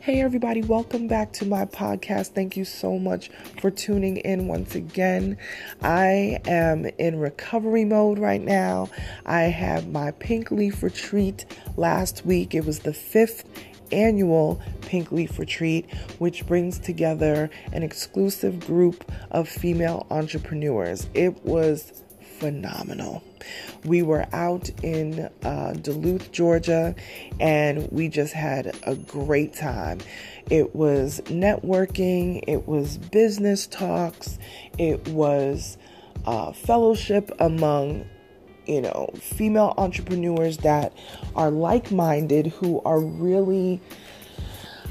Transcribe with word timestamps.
Hey, 0.03 0.19
everybody, 0.19 0.61
welcome 0.61 1.07
back 1.07 1.31
to 1.31 1.45
my 1.45 1.63
podcast. 1.63 2.33
Thank 2.33 2.57
you 2.57 2.65
so 2.65 2.99
much 2.99 3.29
for 3.61 3.71
tuning 3.71 4.17
in 4.17 4.49
once 4.49 4.75
again. 4.75 5.37
I 5.81 6.41
am 6.45 6.87
in 6.97 7.19
recovery 7.19 7.85
mode 7.85 8.19
right 8.19 8.41
now. 8.41 8.89
I 9.25 9.43
had 9.43 9.93
my 9.93 10.11
pink 10.11 10.51
leaf 10.51 10.83
retreat 10.83 11.45
last 11.77 12.25
week, 12.25 12.53
it 12.53 12.65
was 12.65 12.79
the 12.79 12.93
fifth 12.93 13.45
annual 13.93 14.61
Pink 14.81 15.11
Leaf 15.11 15.39
Retreat, 15.39 15.89
which 16.19 16.45
brings 16.47 16.79
together 16.79 17.49
an 17.71 17.83
exclusive 17.83 18.59
group 18.59 19.09
of 19.31 19.47
female 19.47 20.05
entrepreneurs. 20.09 21.07
It 21.13 21.45
was 21.45 22.02
phenomenal. 22.43 23.23
We 23.85 24.01
were 24.01 24.25
out 24.33 24.69
in 24.83 25.29
uh, 25.43 25.75
Duluth, 25.81 26.33
Georgia, 26.33 26.93
and 27.39 27.89
we 27.89 28.09
just 28.09 28.33
had 28.33 28.75
a 28.83 28.95
great 28.95 29.53
time. 29.53 29.99
It 30.49 30.75
was 30.75 31.21
networking, 31.27 32.43
it 32.45 32.67
was 32.67 32.97
business 32.97 33.65
talks, 33.65 34.39
it 34.77 35.07
was 35.07 35.77
uh, 36.25 36.51
fellowship 36.51 37.31
among 37.39 38.05
you 38.65 38.81
know, 38.81 39.09
female 39.21 39.73
entrepreneurs 39.77 40.57
that 40.57 40.91
are 41.37 41.49
like 41.49 41.91
minded, 41.91 42.47
who 42.47 42.81
are 42.83 42.99
really, 42.99 43.79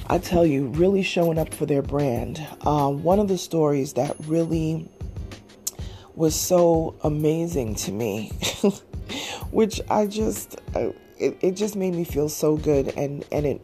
I 0.06 0.16
tell 0.18 0.46
you, 0.46 0.68
really 0.68 1.02
showing 1.02 1.38
up 1.38 1.52
for 1.52 1.66
their 1.66 1.82
brand. 1.82 2.46
Uh, 2.62 2.90
one 2.90 3.18
of 3.18 3.28
the 3.28 3.38
stories 3.38 3.92
that 3.92 4.16
really 4.26 4.88
was 6.14 6.38
so 6.38 6.94
amazing 7.02 7.74
to 7.76 7.92
me, 7.92 8.32
which 9.50 9.80
I 9.90 10.06
just, 10.06 10.60
uh, 10.74 10.90
it, 11.18 11.38
it 11.40 11.52
just 11.52 11.76
made 11.76 11.94
me 11.94 12.04
feel 12.04 12.28
so 12.28 12.56
good 12.56 12.88
and, 12.96 13.24
and 13.32 13.46
it 13.46 13.60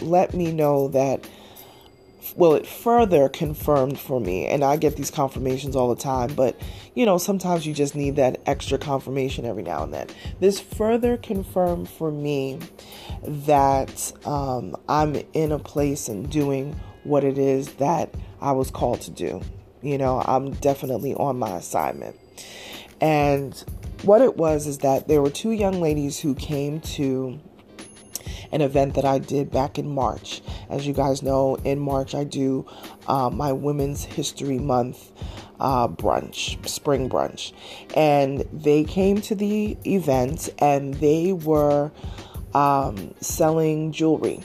let 0.00 0.34
me 0.34 0.52
know 0.52 0.88
that, 0.88 1.28
well, 2.36 2.54
it 2.54 2.66
further 2.66 3.28
confirmed 3.28 3.98
for 3.98 4.18
me, 4.18 4.46
and 4.46 4.64
I 4.64 4.76
get 4.76 4.96
these 4.96 5.10
confirmations 5.10 5.76
all 5.76 5.94
the 5.94 6.00
time, 6.00 6.34
but 6.34 6.58
you 6.94 7.04
know, 7.04 7.18
sometimes 7.18 7.66
you 7.66 7.74
just 7.74 7.94
need 7.94 8.16
that 8.16 8.40
extra 8.46 8.78
confirmation 8.78 9.44
every 9.44 9.62
now 9.62 9.82
and 9.82 9.92
then. 9.92 10.08
This 10.40 10.60
further 10.60 11.16
confirmed 11.16 11.88
for 11.88 12.10
me 12.10 12.58
that 13.22 14.12
um, 14.26 14.76
I'm 14.88 15.16
in 15.32 15.52
a 15.52 15.58
place 15.58 16.08
and 16.08 16.30
doing 16.30 16.78
what 17.02 17.24
it 17.24 17.36
is 17.36 17.74
that 17.74 18.14
I 18.40 18.52
was 18.52 18.70
called 18.70 19.00
to 19.02 19.10
do. 19.10 19.42
You 19.84 19.98
know, 19.98 20.22
I'm 20.24 20.52
definitely 20.54 21.14
on 21.14 21.38
my 21.38 21.56
assignment. 21.56 22.18
And 23.00 23.54
what 24.02 24.22
it 24.22 24.36
was 24.36 24.66
is 24.66 24.78
that 24.78 25.08
there 25.08 25.20
were 25.20 25.30
two 25.30 25.50
young 25.52 25.80
ladies 25.80 26.18
who 26.18 26.34
came 26.34 26.80
to 26.80 27.38
an 28.50 28.60
event 28.60 28.94
that 28.94 29.04
I 29.04 29.18
did 29.18 29.50
back 29.50 29.78
in 29.78 29.88
March. 29.88 30.40
As 30.70 30.86
you 30.86 30.94
guys 30.94 31.22
know, 31.22 31.56
in 31.56 31.78
March 31.78 32.14
I 32.14 32.24
do 32.24 32.66
uh, 33.08 33.28
my 33.30 33.52
Women's 33.52 34.04
History 34.04 34.58
Month 34.58 35.10
uh, 35.60 35.88
brunch, 35.88 36.66
spring 36.68 37.08
brunch. 37.08 37.52
And 37.96 38.40
they 38.52 38.84
came 38.84 39.20
to 39.22 39.34
the 39.34 39.76
event 39.86 40.48
and 40.58 40.94
they 40.94 41.32
were 41.32 41.90
um, 42.54 43.14
selling 43.20 43.92
jewelry. 43.92 44.40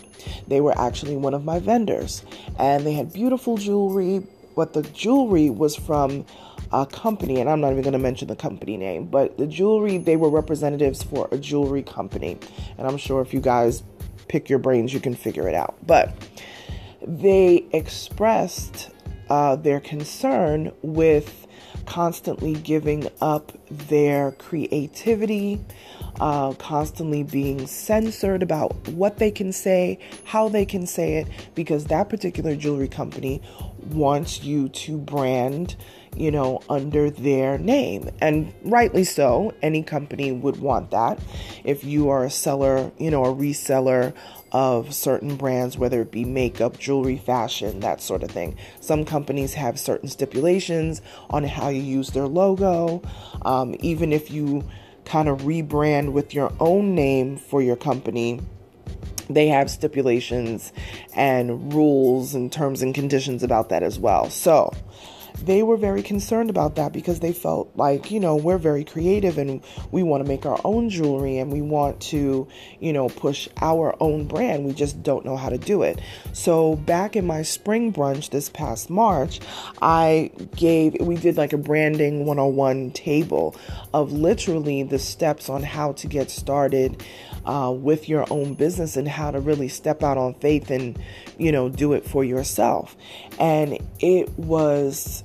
They 0.47 0.59
were 0.61 0.77
actually 0.77 1.15
one 1.15 1.33
of 1.33 1.45
my 1.45 1.59
vendors 1.59 2.23
and 2.57 2.85
they 2.85 2.93
had 2.93 3.13
beautiful 3.13 3.57
jewelry, 3.57 4.25
but 4.59 4.73
the 4.73 4.81
jewelry 4.89 5.49
was 5.49 5.73
from 5.77 6.25
a 6.73 6.85
company, 6.85 7.39
and 7.39 7.49
I'm 7.49 7.61
not 7.61 7.71
even 7.71 7.81
going 7.81 7.93
to 7.93 7.97
mention 7.97 8.27
the 8.27 8.35
company 8.35 8.75
name, 8.75 9.05
but 9.05 9.37
the 9.37 9.47
jewelry, 9.47 9.97
they 9.99 10.17
were 10.17 10.29
representatives 10.29 11.01
for 11.01 11.29
a 11.31 11.37
jewelry 11.37 11.81
company. 11.81 12.37
And 12.77 12.85
I'm 12.85 12.97
sure 12.97 13.21
if 13.21 13.33
you 13.33 13.39
guys 13.39 13.83
pick 14.27 14.49
your 14.49 14.59
brains, 14.59 14.93
you 14.93 14.99
can 14.99 15.15
figure 15.15 15.47
it 15.47 15.55
out. 15.55 15.77
But 15.87 16.13
they 17.01 17.67
expressed 17.71 18.89
uh, 19.29 19.55
their 19.55 19.79
concern 19.79 20.73
with 20.81 21.47
constantly 21.85 22.53
giving 22.53 23.07
up 23.21 23.53
their 23.71 24.33
creativity, 24.33 25.59
uh, 26.19 26.51
constantly 26.53 27.23
being 27.23 27.65
censored 27.65 28.43
about 28.43 28.75
what 28.89 29.17
they 29.19 29.31
can 29.31 29.53
say, 29.53 29.97
how 30.25 30.49
they 30.49 30.65
can 30.65 30.85
say 30.85 31.15
it, 31.15 31.27
because 31.55 31.85
that 31.85 32.09
particular 32.09 32.55
jewelry 32.57 32.89
company 32.89 33.41
wants 33.85 34.43
you 34.43 34.69
to 34.69 34.97
brand, 34.97 35.75
you 36.15 36.31
know, 36.31 36.61
under 36.69 37.09
their 37.09 37.57
name. 37.57 38.09
And 38.21 38.53
rightly 38.63 39.03
so, 39.03 39.53
any 39.61 39.83
company 39.83 40.31
would 40.31 40.57
want 40.57 40.91
that. 40.91 41.19
If 41.63 41.83
you 41.83 42.09
are 42.09 42.25
a 42.25 42.29
seller, 42.29 42.91
you 42.97 43.11
know, 43.11 43.25
a 43.25 43.33
reseller 43.33 44.13
of 44.51 44.93
certain 44.93 45.35
brands, 45.35 45.77
whether 45.77 46.01
it 46.01 46.11
be 46.11 46.25
makeup, 46.25 46.79
jewelry, 46.79 47.17
fashion, 47.17 47.79
that 47.81 48.01
sort 48.01 48.23
of 48.23 48.31
thing. 48.31 48.57
Some 48.81 49.05
companies 49.05 49.53
have 49.53 49.79
certain 49.79 50.09
stipulations 50.09 51.01
on 51.29 51.43
how 51.43 51.69
you 51.69 51.81
use 51.81 52.09
their 52.09 52.27
logo. 52.27 53.01
Um, 53.43 53.75
even 53.79 54.11
if 54.11 54.31
you 54.31 54.63
kind 55.05 55.27
of 55.27 55.41
rebrand 55.41 56.11
with 56.11 56.33
your 56.33 56.51
own 56.59 56.95
name 56.95 57.37
for 57.37 57.61
your 57.61 57.75
company, 57.75 58.41
they 59.29 59.47
have 59.47 59.69
stipulations 59.69 60.73
and 61.15 61.73
rules 61.73 62.33
and 62.33 62.51
terms 62.51 62.81
and 62.81 62.95
conditions 62.95 63.43
about 63.43 63.69
that 63.69 63.83
as 63.83 63.99
well. 63.99 64.29
So, 64.29 64.73
they 65.45 65.63
were 65.63 65.77
very 65.77 66.03
concerned 66.03 66.49
about 66.49 66.75
that 66.75 66.91
because 66.91 67.19
they 67.19 67.33
felt 67.33 67.71
like, 67.75 68.11
you 68.11 68.19
know, 68.19 68.35
we're 68.35 68.57
very 68.57 68.83
creative 68.83 69.37
and 69.37 69.61
we 69.91 70.03
want 70.03 70.23
to 70.23 70.27
make 70.27 70.45
our 70.45 70.59
own 70.63 70.89
jewelry 70.89 71.37
and 71.37 71.51
we 71.51 71.61
want 71.61 71.99
to, 72.01 72.47
you 72.79 72.93
know, 72.93 73.09
push 73.09 73.47
our 73.61 73.95
own 73.99 74.27
brand. 74.27 74.65
We 74.65 74.73
just 74.73 75.01
don't 75.03 75.25
know 75.25 75.37
how 75.37 75.49
to 75.49 75.57
do 75.57 75.83
it. 75.83 75.99
So, 76.33 76.75
back 76.75 77.15
in 77.15 77.25
my 77.25 77.41
spring 77.41 77.93
brunch 77.93 78.29
this 78.29 78.49
past 78.49 78.89
March, 78.89 79.39
I 79.81 80.31
gave, 80.55 80.97
we 80.99 81.15
did 81.15 81.37
like 81.37 81.53
a 81.53 81.57
branding 81.57 82.25
101 82.25 82.91
table 82.91 83.55
of 83.93 84.11
literally 84.11 84.83
the 84.83 84.99
steps 84.99 85.49
on 85.49 85.63
how 85.63 85.93
to 85.93 86.07
get 86.07 86.29
started 86.29 87.03
uh, 87.45 87.73
with 87.75 88.09
your 88.09 88.25
own 88.29 88.53
business 88.53 88.97
and 88.97 89.07
how 89.07 89.31
to 89.31 89.39
really 89.39 89.67
step 89.67 90.03
out 90.03 90.17
on 90.17 90.33
faith 90.35 90.69
and, 90.69 90.99
you 91.37 91.51
know, 91.51 91.69
do 91.69 91.93
it 91.93 92.05
for 92.05 92.23
yourself. 92.23 92.95
And 93.39 93.79
it 93.99 94.29
was 94.37 95.23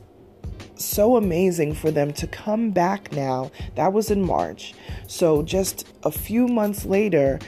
so 0.85 1.17
amazing 1.17 1.75
for 1.75 1.91
them 1.91 2.13
to 2.15 2.27
come 2.27 2.71
back 2.71 3.13
now. 3.13 3.51
That 3.77 3.93
was 3.93 4.11
in 4.11 4.23
March. 4.23 4.75
So 5.07 5.43
just 5.43 5.87
a 6.03 6.11
few 6.11 6.47
months 6.47 6.85
later, 6.85 7.39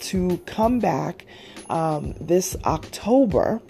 to 0.00 0.38
come 0.46 0.78
back 0.78 1.26
um, 1.70 2.14
this 2.20 2.56
October, 2.64 3.60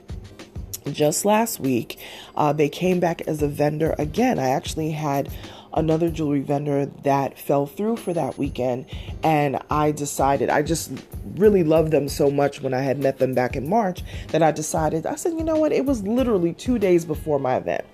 just 0.91 1.25
last 1.25 1.61
week, 1.61 1.99
uh, 2.37 2.53
they 2.53 2.69
came 2.69 3.01
back 3.01 3.23
as 3.23 3.41
a 3.43 3.49
vendor 3.49 3.95
again. 3.99 4.39
I 4.39 4.49
actually 4.49 4.91
had 4.91 5.31
another 5.73 6.09
jewelry 6.09 6.41
vendor 6.41 6.87
that 7.03 7.39
fell 7.39 7.67
through 7.67 7.97
for 7.97 8.13
that 8.13 8.39
weekend, 8.39 8.87
and 9.23 9.59
I 9.71 9.91
decided 9.93 10.49
I 10.51 10.63
just 10.63 10.93
really 11.37 11.65
loved 11.65 11.91
them 11.91 12.09
so 12.09 12.31
much 12.31 12.61
when 12.61 12.75
I 12.75 12.81
had 12.81 12.99
met 12.99 13.19
them 13.19 13.35
back 13.35 13.57
in 13.57 13.69
March 13.69 14.03
that 14.29 14.43
I 14.43 14.53
decided 14.53 15.07
I 15.07 15.17
said, 15.17 15.33
you 15.33 15.45
know 15.45 15.57
what? 15.57 15.73
It 15.73 15.85
was 15.85 16.03
literally 16.03 16.53
two 16.53 16.79
days 16.79 17.05
before 17.05 17.39
my 17.39 17.57
event. 17.57 17.85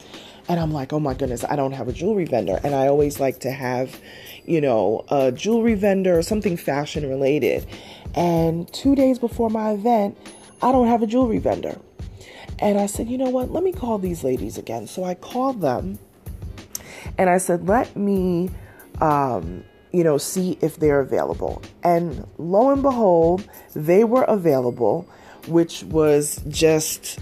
And 0.50 0.58
I'm 0.58 0.72
like, 0.72 0.92
oh 0.92 0.98
my 0.98 1.14
goodness, 1.14 1.44
I 1.44 1.54
don't 1.54 1.70
have 1.70 1.86
a 1.86 1.92
jewelry 1.92 2.24
vendor. 2.24 2.58
And 2.64 2.74
I 2.74 2.88
always 2.88 3.20
like 3.20 3.38
to 3.40 3.52
have, 3.52 4.00
you 4.44 4.60
know, 4.60 5.04
a 5.08 5.30
jewelry 5.30 5.74
vendor 5.74 6.18
or 6.18 6.22
something 6.22 6.56
fashion 6.56 7.08
related. 7.08 7.64
And 8.16 8.66
two 8.74 8.96
days 8.96 9.20
before 9.20 9.48
my 9.48 9.70
event, 9.70 10.18
I 10.60 10.72
don't 10.72 10.88
have 10.88 11.04
a 11.04 11.06
jewelry 11.06 11.38
vendor. 11.38 11.78
And 12.58 12.80
I 12.80 12.86
said, 12.86 13.08
you 13.08 13.16
know 13.16 13.30
what? 13.30 13.52
Let 13.52 13.62
me 13.62 13.70
call 13.70 13.98
these 13.98 14.24
ladies 14.24 14.58
again. 14.58 14.88
So 14.88 15.04
I 15.04 15.14
called 15.14 15.60
them 15.60 16.00
and 17.16 17.30
I 17.30 17.38
said, 17.38 17.68
let 17.68 17.94
me, 17.94 18.50
um, 19.00 19.62
you 19.92 20.02
know, 20.02 20.18
see 20.18 20.58
if 20.60 20.78
they're 20.78 20.98
available. 20.98 21.62
And 21.84 22.26
lo 22.38 22.70
and 22.70 22.82
behold, 22.82 23.48
they 23.76 24.02
were 24.02 24.24
available, 24.24 25.08
which 25.46 25.84
was 25.84 26.42
just 26.48 27.20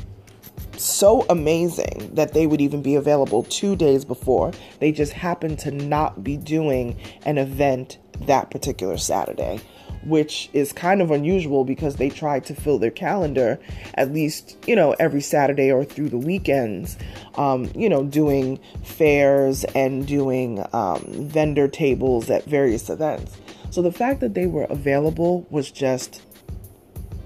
so 0.78 1.26
amazing 1.28 2.10
that 2.14 2.34
they 2.34 2.46
would 2.46 2.60
even 2.60 2.82
be 2.82 2.94
available 2.94 3.42
two 3.44 3.76
days 3.76 4.04
before. 4.04 4.52
They 4.80 4.92
just 4.92 5.12
happened 5.12 5.58
to 5.60 5.70
not 5.70 6.22
be 6.22 6.36
doing 6.36 6.98
an 7.22 7.38
event 7.38 7.98
that 8.20 8.50
particular 8.50 8.96
Saturday 8.96 9.60
which 10.04 10.48
is 10.52 10.72
kind 10.72 11.02
of 11.02 11.10
unusual 11.10 11.64
because 11.64 11.96
they 11.96 12.08
try 12.08 12.40
to 12.40 12.54
fill 12.54 12.78
their 12.78 12.90
calendar 12.90 13.58
at 13.94 14.12
least, 14.12 14.56
you 14.66 14.76
know, 14.76 14.94
every 14.98 15.20
Saturday 15.20 15.70
or 15.70 15.84
through 15.84 16.08
the 16.08 16.18
weekends, 16.18 16.96
um, 17.34 17.70
you 17.74 17.88
know, 17.88 18.04
doing 18.04 18.58
fairs 18.84 19.64
and 19.74 20.06
doing 20.06 20.64
um, 20.72 21.04
vendor 21.08 21.68
tables 21.68 22.30
at 22.30 22.44
various 22.44 22.88
events. 22.88 23.36
So 23.70 23.82
the 23.82 23.92
fact 23.92 24.20
that 24.20 24.34
they 24.34 24.46
were 24.46 24.64
available 24.64 25.46
was 25.50 25.70
just 25.70 26.22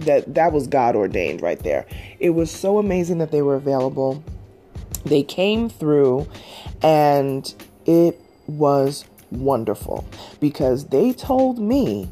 that 0.04 0.34
that 0.34 0.52
was 0.52 0.66
God 0.66 0.96
ordained 0.96 1.42
right 1.42 1.58
there. 1.58 1.86
It 2.18 2.30
was 2.30 2.50
so 2.50 2.78
amazing 2.78 3.18
that 3.18 3.30
they 3.30 3.42
were 3.42 3.56
available. 3.56 4.22
They 5.04 5.22
came 5.22 5.68
through 5.68 6.28
and 6.82 7.52
it 7.86 8.20
was 8.46 9.04
wonderful 9.30 10.04
because 10.40 10.86
they 10.86 11.12
told 11.12 11.58
me 11.58 12.08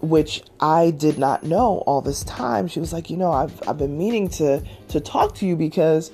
which 0.00 0.42
I 0.60 0.90
did 0.90 1.18
not 1.18 1.42
know 1.42 1.82
all 1.86 2.00
this 2.00 2.24
time. 2.24 2.66
She 2.68 2.80
was 2.80 2.92
like, 2.92 3.10
you 3.10 3.16
know, 3.16 3.32
I've 3.32 3.68
I've 3.68 3.78
been 3.78 3.96
meaning 3.98 4.28
to 4.30 4.62
to 4.88 5.00
talk 5.00 5.34
to 5.36 5.46
you 5.46 5.56
because 5.56 6.10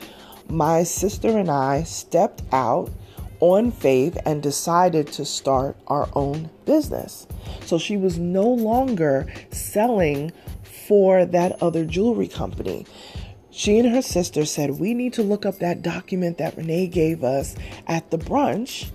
my 0.49 0.83
sister 0.83 1.39
and 1.39 1.51
I 1.51 1.83
stepped 1.85 2.43
out 2.53 2.91
on 3.41 3.71
faith 3.71 4.17
and 4.25 4.43
decided 4.43 5.09
to 5.09 5.25
start 5.25 5.77
our 5.89 6.09
own 6.15 6.51
business. 6.65 7.27
So 7.65 7.79
she 7.79 7.97
was 7.97 8.19
no 8.19 8.49
longer 8.49 9.27
selling 9.51 10.33
for 10.87 11.25
that 11.27 11.61
other 11.63 11.85
jewelry 11.85 12.29
company. 12.29 12.87
She 13.51 13.79
and 13.79 13.95
her 13.95 14.03
sister 14.03 14.45
said, 14.45 14.79
We 14.79 14.93
need 14.93 15.15
to 15.15 15.23
look 15.23 15.47
up 15.47 15.59
that 15.61 15.83
document 15.83 16.39
that 16.39 16.57
Renee 16.57 16.89
gave 16.89 17.25
us 17.25 17.57
at 17.87 18.11
the 18.11 18.19
brunch 18.19 18.91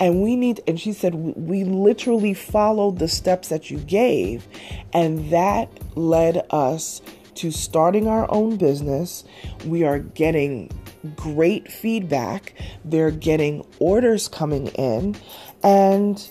and 0.00 0.22
we 0.22 0.36
need, 0.36 0.60
and 0.66 0.80
she 0.80 0.92
said, 0.92 1.14
we 1.14 1.64
literally 1.64 2.34
followed 2.34 2.98
the 2.98 3.08
steps 3.08 3.48
that 3.48 3.70
you 3.70 3.78
gave. 3.78 4.46
And 4.92 5.30
that 5.30 5.70
led 5.96 6.46
us 6.50 7.02
to 7.36 7.50
starting 7.50 8.06
our 8.06 8.30
own 8.30 8.56
business. 8.56 9.24
We 9.64 9.84
are 9.84 9.98
getting 9.98 10.70
great 11.14 11.70
feedback. 11.70 12.54
They're 12.84 13.10
getting 13.10 13.64
orders 13.78 14.28
coming 14.28 14.68
in. 14.68 15.16
And 15.62 16.30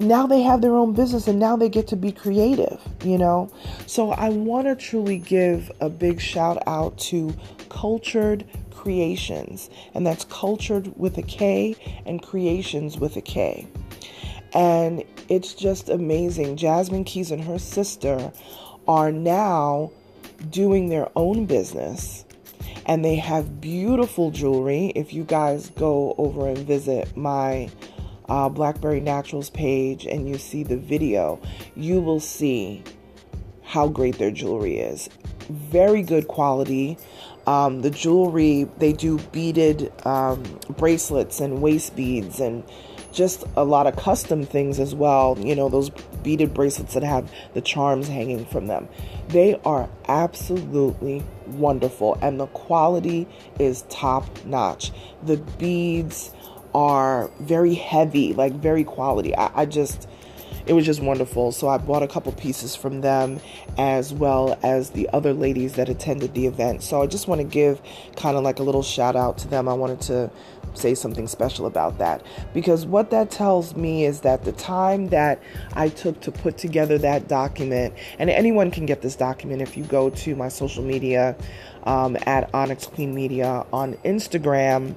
now 0.00 0.26
they 0.26 0.42
have 0.42 0.60
their 0.60 0.74
own 0.74 0.92
business 0.92 1.26
and 1.28 1.38
now 1.38 1.56
they 1.56 1.68
get 1.68 1.88
to 1.88 1.96
be 1.96 2.12
creative, 2.12 2.80
you 3.04 3.18
know? 3.18 3.50
So 3.86 4.12
I 4.12 4.28
want 4.30 4.66
to 4.66 4.76
truly 4.76 5.18
give 5.18 5.70
a 5.80 5.88
big 5.88 6.20
shout 6.20 6.62
out 6.66 6.96
to 6.98 7.34
Kultured 7.68 8.44
Kreations, 8.70 9.70
and 9.94 10.06
that's 10.06 10.24
cultured 10.24 10.92
with 10.96 11.18
a 11.18 11.22
K 11.22 11.74
and 12.06 12.22
creations 12.22 12.96
with 12.98 13.16
a 13.16 13.20
K. 13.20 13.66
And 14.54 15.04
it's 15.28 15.52
just 15.52 15.88
amazing. 15.88 16.56
Jasmine 16.56 17.04
Keys 17.04 17.30
and 17.30 17.42
her 17.44 17.58
sister 17.58 18.32
are 18.86 19.12
now 19.12 19.90
doing 20.50 20.88
their 20.88 21.08
own 21.16 21.44
business 21.44 22.24
and 22.86 23.04
they 23.04 23.16
have 23.16 23.60
beautiful 23.60 24.30
jewelry. 24.30 24.92
If 24.94 25.12
you 25.12 25.24
guys 25.24 25.68
go 25.70 26.14
over 26.16 26.48
and 26.48 26.58
visit 26.58 27.14
my 27.16 27.68
uh, 28.28 28.48
Blackberry 28.48 29.00
Naturals 29.00 29.50
page 29.50 30.06
and 30.06 30.28
you 30.28 30.38
see 30.38 30.62
the 30.62 30.76
video, 30.76 31.40
you 31.74 32.00
will 32.00 32.20
see 32.20 32.82
how 33.62 33.88
great 33.88 34.18
their 34.18 34.30
jewelry 34.30 34.78
is. 34.78 35.08
Very 35.48 36.02
good 36.02 36.28
quality. 36.28 36.98
Um, 37.46 37.80
the 37.80 37.90
jewelry, 37.90 38.68
they 38.78 38.92
do 38.92 39.18
beaded 39.32 39.92
um, 40.06 40.42
bracelets 40.76 41.40
and 41.40 41.62
waist 41.62 41.96
beads 41.96 42.40
and 42.40 42.62
just 43.12 43.44
a 43.56 43.64
lot 43.64 43.86
of 43.86 43.96
custom 43.96 44.44
things 44.44 44.78
as 44.78 44.94
well. 44.94 45.38
You 45.38 45.56
know, 45.56 45.68
those 45.68 45.90
beaded 46.22 46.52
bracelets 46.52 46.94
that 46.94 47.02
have 47.02 47.30
the 47.54 47.62
charms 47.62 48.08
hanging 48.08 48.44
from 48.44 48.66
them. 48.66 48.88
They 49.28 49.58
are 49.64 49.88
absolutely 50.08 51.22
wonderful 51.46 52.18
and 52.20 52.38
the 52.38 52.46
quality 52.48 53.26
is 53.58 53.82
top 53.88 54.26
notch. 54.44 54.92
The 55.22 55.38
beads 55.58 56.32
are 56.74 57.30
very 57.40 57.74
heavy, 57.74 58.32
like 58.34 58.52
very 58.54 58.84
quality. 58.84 59.36
I, 59.36 59.62
I 59.62 59.66
just 59.66 60.08
it 60.68 60.74
was 60.74 60.84
just 60.84 61.02
wonderful. 61.02 61.50
So 61.50 61.68
I 61.68 61.78
bought 61.78 62.02
a 62.02 62.08
couple 62.08 62.30
pieces 62.32 62.76
from 62.76 63.00
them 63.00 63.40
as 63.78 64.12
well 64.12 64.58
as 64.62 64.90
the 64.90 65.08
other 65.12 65.32
ladies 65.32 65.74
that 65.74 65.88
attended 65.88 66.34
the 66.34 66.46
event. 66.46 66.82
So 66.82 67.02
I 67.02 67.06
just 67.06 67.26
want 67.26 67.40
to 67.40 67.46
give 67.46 67.80
kind 68.16 68.36
of 68.36 68.44
like 68.44 68.58
a 68.58 68.62
little 68.62 68.82
shout 68.82 69.16
out 69.16 69.38
to 69.38 69.48
them. 69.48 69.66
I 69.66 69.72
wanted 69.72 70.02
to 70.02 70.30
say 70.74 70.94
something 70.94 71.26
special 71.26 71.64
about 71.66 71.98
that 71.98 72.22
because 72.52 72.84
what 72.84 73.10
that 73.10 73.30
tells 73.30 73.74
me 73.74 74.04
is 74.04 74.20
that 74.20 74.44
the 74.44 74.52
time 74.52 75.08
that 75.08 75.42
I 75.72 75.88
took 75.88 76.20
to 76.20 76.30
put 76.30 76.58
together 76.58 76.98
that 76.98 77.28
document, 77.28 77.94
and 78.18 78.28
anyone 78.28 78.70
can 78.70 78.84
get 78.84 79.00
this 79.00 79.16
document 79.16 79.62
if 79.62 79.76
you 79.76 79.84
go 79.84 80.10
to 80.10 80.36
my 80.36 80.48
social 80.48 80.84
media 80.84 81.34
um, 81.84 82.18
at 82.26 82.52
Onyx 82.54 82.86
Queen 82.86 83.14
Media 83.14 83.64
on 83.72 83.94
Instagram, 84.04 84.94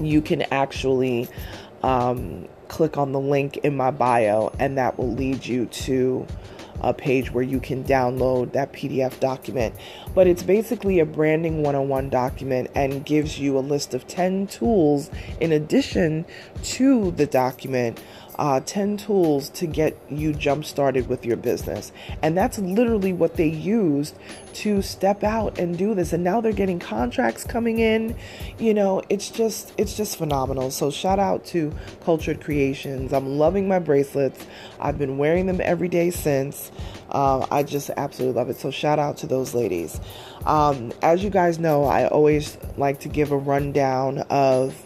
you 0.00 0.22
can 0.22 0.42
actually. 0.52 1.28
Um, 1.82 2.48
click 2.68 2.98
on 2.98 3.12
the 3.12 3.20
link 3.20 3.56
in 3.58 3.76
my 3.76 3.90
bio, 3.90 4.52
and 4.58 4.78
that 4.78 4.98
will 4.98 5.12
lead 5.12 5.46
you 5.46 5.66
to 5.66 6.26
a 6.80 6.94
page 6.94 7.32
where 7.32 7.42
you 7.42 7.58
can 7.58 7.82
download 7.84 8.52
that 8.52 8.72
PDF 8.72 9.18
document. 9.18 9.74
But 10.14 10.26
it's 10.26 10.42
basically 10.42 11.00
a 11.00 11.06
branding 11.06 11.62
101 11.62 12.08
document 12.08 12.70
and 12.74 13.04
gives 13.04 13.38
you 13.38 13.58
a 13.58 13.60
list 13.60 13.94
of 13.94 14.06
10 14.06 14.46
tools 14.46 15.10
in 15.40 15.52
addition 15.52 16.24
to 16.62 17.10
the 17.12 17.26
document 17.26 18.00
uh, 18.38 18.60
10 18.60 18.96
tools 18.96 19.50
to 19.50 19.66
get 19.66 19.98
you 20.08 20.32
jump 20.32 20.64
started 20.64 21.08
with 21.08 21.26
your 21.26 21.36
business. 21.36 21.90
And 22.22 22.36
that's 22.36 22.58
literally 22.58 23.12
what 23.12 23.34
they 23.34 23.48
used 23.48 24.16
to 24.54 24.80
step 24.80 25.24
out 25.24 25.58
and 25.58 25.76
do 25.76 25.94
this. 25.94 26.12
And 26.12 26.22
now 26.22 26.40
they're 26.40 26.52
getting 26.52 26.78
contracts 26.78 27.44
coming 27.44 27.80
in. 27.80 28.16
You 28.58 28.74
know, 28.74 29.02
it's 29.08 29.30
just 29.30 29.72
it's 29.76 29.96
just 29.96 30.16
phenomenal. 30.16 30.70
So 30.70 30.90
shout 30.90 31.18
out 31.18 31.44
to 31.46 31.72
Kultured 32.02 32.40
Kreations. 32.40 33.12
I'm 33.12 33.38
loving 33.38 33.66
my 33.66 33.80
bracelets. 33.80 34.46
I've 34.80 34.98
been 34.98 35.18
wearing 35.18 35.46
them 35.46 35.60
every 35.62 35.88
day 35.88 36.10
since. 36.10 36.70
Uh, 37.10 37.46
I 37.50 37.62
just 37.62 37.90
absolutely 37.96 38.36
love 38.36 38.50
it. 38.50 38.58
So 38.58 38.70
shout 38.70 38.98
out 38.98 39.16
to 39.18 39.26
those 39.26 39.54
ladies. 39.54 40.00
Um, 40.46 40.92
as 41.02 41.24
you 41.24 41.30
guys 41.30 41.58
know, 41.58 41.84
I 41.84 42.06
always 42.06 42.56
like 42.76 43.00
to 43.00 43.08
give 43.08 43.32
a 43.32 43.36
rundown 43.36 44.18
of 44.30 44.80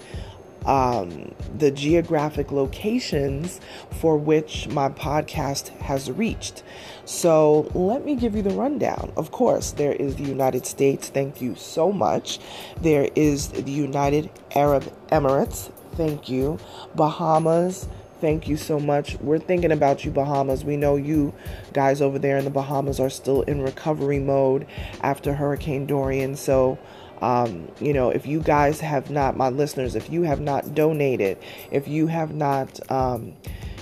um, 0.66 1.34
the 1.56 1.70
geographic 1.70 2.52
locations 2.52 3.60
for 3.90 4.16
which 4.16 4.68
my 4.68 4.88
podcast 4.88 5.68
has 5.80 6.10
reached. 6.10 6.62
So 7.04 7.70
let 7.74 8.04
me 8.04 8.14
give 8.14 8.36
you 8.36 8.42
the 8.42 8.50
rundown. 8.50 9.12
Of 9.16 9.32
course, 9.32 9.72
there 9.72 9.92
is 9.92 10.16
the 10.16 10.24
United 10.24 10.66
States. 10.66 11.08
Thank 11.08 11.40
you 11.40 11.54
so 11.54 11.92
much. 11.92 12.38
There 12.80 13.08
is 13.14 13.48
the 13.48 13.70
United 13.70 14.30
Arab 14.54 14.92
Emirates. 15.08 15.70
Thank 15.94 16.28
you. 16.28 16.58
Bahamas. 16.94 17.88
Thank 18.20 18.46
you 18.46 18.56
so 18.56 18.78
much. 18.78 19.18
We're 19.20 19.40
thinking 19.40 19.72
about 19.72 20.04
you, 20.04 20.12
Bahamas. 20.12 20.64
We 20.64 20.76
know 20.76 20.94
you 20.94 21.34
guys 21.72 22.00
over 22.00 22.20
there 22.20 22.38
in 22.38 22.44
the 22.44 22.50
Bahamas 22.50 23.00
are 23.00 23.10
still 23.10 23.42
in 23.42 23.62
recovery 23.62 24.20
mode 24.20 24.64
after 25.00 25.34
Hurricane 25.34 25.86
Dorian. 25.86 26.36
So, 26.36 26.78
um, 27.22 27.68
you 27.80 27.92
know, 27.92 28.10
if 28.10 28.26
you 28.26 28.40
guys 28.40 28.80
have 28.80 29.10
not, 29.10 29.36
my 29.36 29.48
listeners, 29.48 29.94
if 29.94 30.10
you 30.10 30.22
have 30.22 30.40
not 30.40 30.74
donated, 30.74 31.38
if 31.70 31.86
you 31.86 32.08
have 32.08 32.34
not, 32.34 32.80
um, 32.90 33.34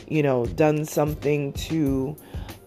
you 0.07 0.23
know, 0.23 0.45
done 0.45 0.85
something 0.85 1.53
to 1.55 2.17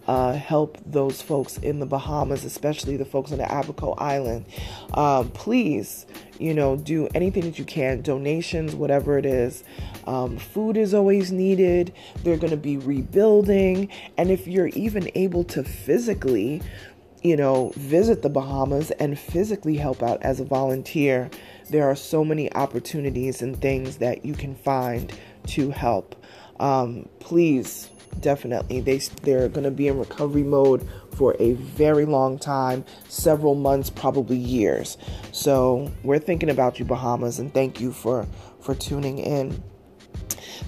uh, 0.06 0.32
help 0.32 0.78
those 0.84 1.22
folks 1.22 1.58
in 1.58 1.78
the 1.78 1.86
Bahamas, 1.86 2.44
especially 2.44 2.96
the 2.96 3.04
folks 3.04 3.32
on 3.32 3.38
the 3.38 3.44
Abaco 3.44 3.92
Island. 3.92 4.46
Um, 4.92 5.30
please, 5.30 6.06
you 6.38 6.52
know, 6.52 6.76
do 6.76 7.08
anything 7.14 7.44
that 7.44 7.58
you 7.58 7.64
can, 7.64 8.02
donations, 8.02 8.74
whatever 8.74 9.16
it 9.16 9.24
is. 9.24 9.64
Um, 10.06 10.36
food 10.36 10.76
is 10.76 10.92
always 10.92 11.32
needed. 11.32 11.92
They're 12.22 12.36
going 12.36 12.50
to 12.50 12.56
be 12.56 12.76
rebuilding. 12.76 13.88
And 14.18 14.30
if 14.30 14.46
you're 14.46 14.68
even 14.68 15.10
able 15.14 15.44
to 15.44 15.62
physically, 15.62 16.60
you 17.24 17.36
know, 17.36 17.72
visit 17.76 18.20
the 18.20 18.28
Bahamas 18.28 18.90
and 18.92 19.18
physically 19.18 19.76
help 19.76 20.02
out 20.02 20.22
as 20.22 20.40
a 20.40 20.44
volunteer, 20.44 21.30
there 21.70 21.88
are 21.88 21.96
so 21.96 22.22
many 22.22 22.52
opportunities 22.54 23.40
and 23.40 23.60
things 23.60 23.96
that 23.96 24.26
you 24.26 24.34
can 24.34 24.54
find 24.54 25.12
to 25.48 25.70
help. 25.70 26.14
Um, 26.60 27.08
please 27.18 27.90
definitely 28.20 28.80
they 28.80 28.98
they're 29.22 29.48
going 29.48 29.64
to 29.64 29.72
be 29.72 29.88
in 29.88 29.98
recovery 29.98 30.44
mode 30.44 30.88
for 31.16 31.34
a 31.40 31.54
very 31.54 32.04
long 32.04 32.38
time 32.38 32.84
several 33.08 33.56
months 33.56 33.90
probably 33.90 34.36
years. 34.36 34.96
So 35.32 35.90
we're 36.04 36.20
thinking 36.20 36.50
about 36.50 36.78
you 36.78 36.84
bahamas 36.84 37.40
and 37.40 37.52
thank 37.52 37.80
you 37.80 37.90
for 37.90 38.28
for 38.60 38.74
tuning 38.74 39.18
in 39.18 39.60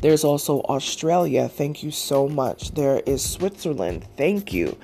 there's 0.01 0.25
also 0.25 0.61
australia. 0.63 1.49
Thank 1.49 1.83
you 1.83 1.91
so 1.91 2.29
much. 2.29 2.73
There 2.73 3.01
is 3.07 3.29
switzerland. 3.29 4.07
Thank 4.17 4.53
you. 4.53 4.77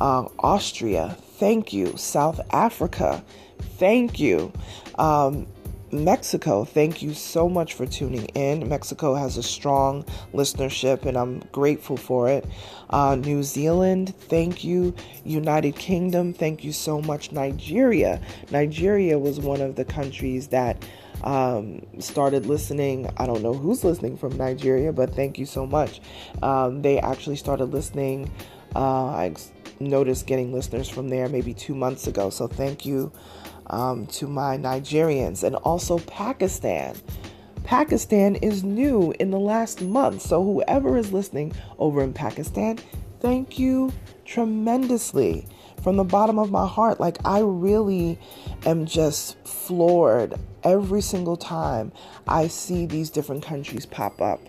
Uh, 0.00 0.28
austria. 0.38 1.16
Thank 1.38 1.72
you. 1.72 1.96
South 1.96 2.40
africa. 2.52 3.24
Thank 3.78 4.20
you. 4.20 4.52
Um, 4.98 5.46
Mexico, 5.92 6.64
thank 6.64 7.02
you 7.02 7.12
so 7.12 7.50
much 7.50 7.74
for 7.74 7.84
tuning 7.84 8.24
in. 8.28 8.66
Mexico 8.66 9.14
has 9.14 9.36
a 9.36 9.42
strong 9.42 10.04
listenership, 10.32 11.04
and 11.04 11.18
I'm 11.18 11.40
grateful 11.52 11.98
for 11.98 12.30
it. 12.30 12.46
Uh, 12.88 13.16
New 13.16 13.42
Zealand, 13.42 14.14
thank 14.16 14.64
you. 14.64 14.94
United 15.24 15.76
Kingdom, 15.76 16.32
thank 16.32 16.64
you 16.64 16.72
so 16.72 17.02
much. 17.02 17.30
Nigeria, 17.30 18.22
Nigeria 18.50 19.18
was 19.18 19.38
one 19.38 19.60
of 19.60 19.76
the 19.76 19.84
countries 19.84 20.48
that 20.48 20.82
um, 21.22 21.82
started 21.98 22.46
listening. 22.46 23.10
I 23.16 23.26
don't 23.26 23.42
know 23.42 23.54
who's 23.54 23.84
listening 23.84 24.16
from 24.16 24.36
Nigeria, 24.36 24.92
but 24.92 25.14
thank 25.14 25.38
you 25.38 25.46
so 25.46 25.66
much. 25.66 26.00
Um, 26.42 26.82
they 26.82 26.98
actually 26.98 27.36
started 27.36 27.66
listening. 27.66 28.30
Uh, 28.74 29.06
I 29.06 29.34
noticed 29.80 30.26
getting 30.26 30.52
listeners 30.52 30.88
from 30.88 31.08
there 31.08 31.28
maybe 31.28 31.54
two 31.54 31.74
months 31.74 32.06
ago, 32.06 32.30
so 32.30 32.46
thank 32.46 32.86
you 32.86 33.12
um, 33.68 34.06
to 34.06 34.26
my 34.26 34.56
Nigerians 34.56 35.42
and 35.42 35.56
also 35.56 35.98
Pakistan. 36.00 36.96
Pakistan 37.64 38.36
is 38.36 38.64
new 38.64 39.14
in 39.20 39.30
the 39.30 39.38
last 39.38 39.80
month, 39.82 40.22
so 40.22 40.42
whoever 40.42 40.96
is 40.96 41.12
listening 41.12 41.52
over 41.78 42.02
in 42.02 42.12
Pakistan, 42.12 42.78
thank 43.20 43.58
you 43.58 43.92
tremendously 44.24 45.46
from 45.82 45.96
the 45.96 46.04
bottom 46.04 46.38
of 46.38 46.50
my 46.50 46.66
heart. 46.66 47.00
Like, 47.00 47.18
I 47.24 47.40
really 47.40 48.18
am 48.64 48.86
just 48.86 49.36
floored 49.46 50.34
every 50.64 51.00
single 51.00 51.36
time 51.36 51.92
I 52.26 52.46
see 52.46 52.86
these 52.86 53.10
different 53.10 53.42
countries 53.42 53.84
pop 53.84 54.20
up 54.20 54.40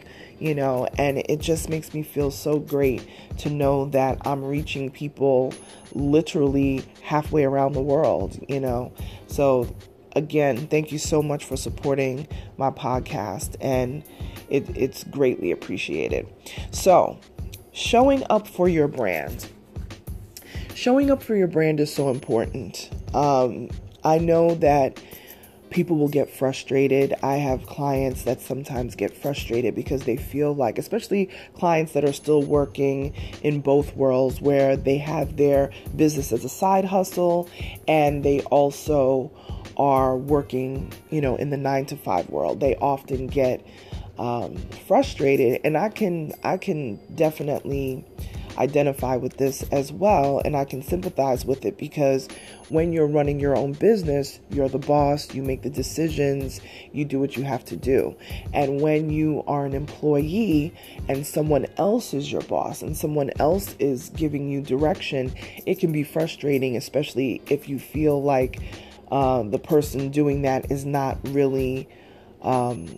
you 0.43 0.53
know, 0.53 0.87
and 0.97 1.19
it 1.29 1.39
just 1.39 1.69
makes 1.69 1.93
me 1.93 2.03
feel 2.03 2.29
so 2.29 2.59
great 2.59 3.07
to 3.37 3.49
know 3.49 3.85
that 3.85 4.17
I'm 4.27 4.43
reaching 4.43 4.91
people 4.91 5.53
literally 5.93 6.83
halfway 7.01 7.45
around 7.45 7.71
the 7.71 7.81
world, 7.81 8.37
you 8.49 8.59
know. 8.59 8.91
So, 9.27 9.73
again, 10.17 10.67
thank 10.67 10.91
you 10.91 10.97
so 10.97 11.23
much 11.23 11.45
for 11.45 11.55
supporting 11.55 12.27
my 12.57 12.71
podcast, 12.71 13.55
and 13.61 14.03
it, 14.49 14.69
it's 14.75 15.05
greatly 15.05 15.51
appreciated. 15.51 16.27
So, 16.71 17.19
showing 17.71 18.23
up 18.29 18.45
for 18.45 18.67
your 18.67 18.89
brand. 18.89 19.47
Showing 20.75 21.11
up 21.11 21.21
for 21.23 21.35
your 21.35 21.47
brand 21.47 21.79
is 21.79 21.93
so 21.93 22.09
important. 22.09 22.89
Um, 23.13 23.69
I 24.03 24.17
know 24.17 24.55
that 24.55 25.01
people 25.69 25.97
will 25.97 26.09
get 26.09 26.29
frustrated. 26.29 27.13
I 27.23 27.35
have 27.35 27.65
clients 27.65 28.23
that 28.23 28.41
sometimes 28.41 28.95
get 28.95 29.15
frustrated 29.15 29.75
because 29.75 30.03
they 30.03 30.17
feel 30.17 30.53
like, 30.53 30.77
especially 30.77 31.29
clients 31.55 31.93
that 31.93 32.03
are 32.03 32.13
still 32.13 32.43
working 32.43 33.13
in 33.41 33.61
both 33.61 33.95
worlds, 33.95 34.41
where 34.41 34.75
they 34.75 34.97
have 34.97 35.37
their 35.37 35.71
business 35.95 36.31
as 36.31 36.43
a 36.45 36.49
side 36.49 36.85
hustle 36.85 37.49
and 37.87 38.23
they 38.23 38.41
also 38.41 39.31
are 39.77 40.15
working, 40.15 40.91
you 41.09 41.21
know, 41.21 41.35
in 41.35 41.49
the 41.49 41.57
nine 41.57 41.85
to 41.87 41.97
five 41.97 42.29
world. 42.29 42.59
They 42.59 42.75
often 42.75 43.27
get 43.27 43.65
um, 44.19 44.57
frustrated, 44.85 45.61
and 45.63 45.75
I 45.75 45.89
can, 45.89 46.33
I 46.43 46.57
can 46.57 46.99
definitely 47.15 48.05
identify 48.57 49.15
with 49.15 49.37
this 49.37 49.63
as 49.71 49.91
well 49.91 50.41
and 50.43 50.55
I 50.55 50.65
can 50.65 50.81
sympathize 50.81 51.45
with 51.45 51.65
it 51.65 51.77
because 51.77 52.27
when 52.69 52.91
you're 52.91 53.07
running 53.07 53.39
your 53.39 53.55
own 53.55 53.73
business, 53.73 54.39
you're 54.49 54.69
the 54.69 54.79
boss, 54.79 55.33
you 55.33 55.43
make 55.43 55.61
the 55.61 55.69
decisions, 55.69 56.61
you 56.91 57.05
do 57.05 57.19
what 57.19 57.37
you 57.37 57.43
have 57.43 57.63
to 57.65 57.75
do. 57.75 58.15
And 58.53 58.81
when 58.81 59.09
you 59.09 59.43
are 59.47 59.65
an 59.65 59.73
employee 59.73 60.73
and 61.07 61.25
someone 61.25 61.67
else 61.77 62.13
is 62.13 62.31
your 62.31 62.41
boss 62.41 62.81
and 62.81 62.97
someone 62.97 63.31
else 63.39 63.75
is 63.79 64.09
giving 64.09 64.49
you 64.49 64.61
direction, 64.61 65.33
it 65.65 65.79
can 65.79 65.91
be 65.91 66.03
frustrating, 66.03 66.75
especially 66.75 67.41
if 67.49 67.69
you 67.69 67.79
feel 67.79 68.21
like 68.21 68.59
uh, 69.11 69.43
the 69.43 69.59
person 69.59 70.09
doing 70.09 70.41
that 70.43 70.71
is 70.71 70.85
not 70.85 71.17
really. 71.29 71.87
Um, 72.41 72.97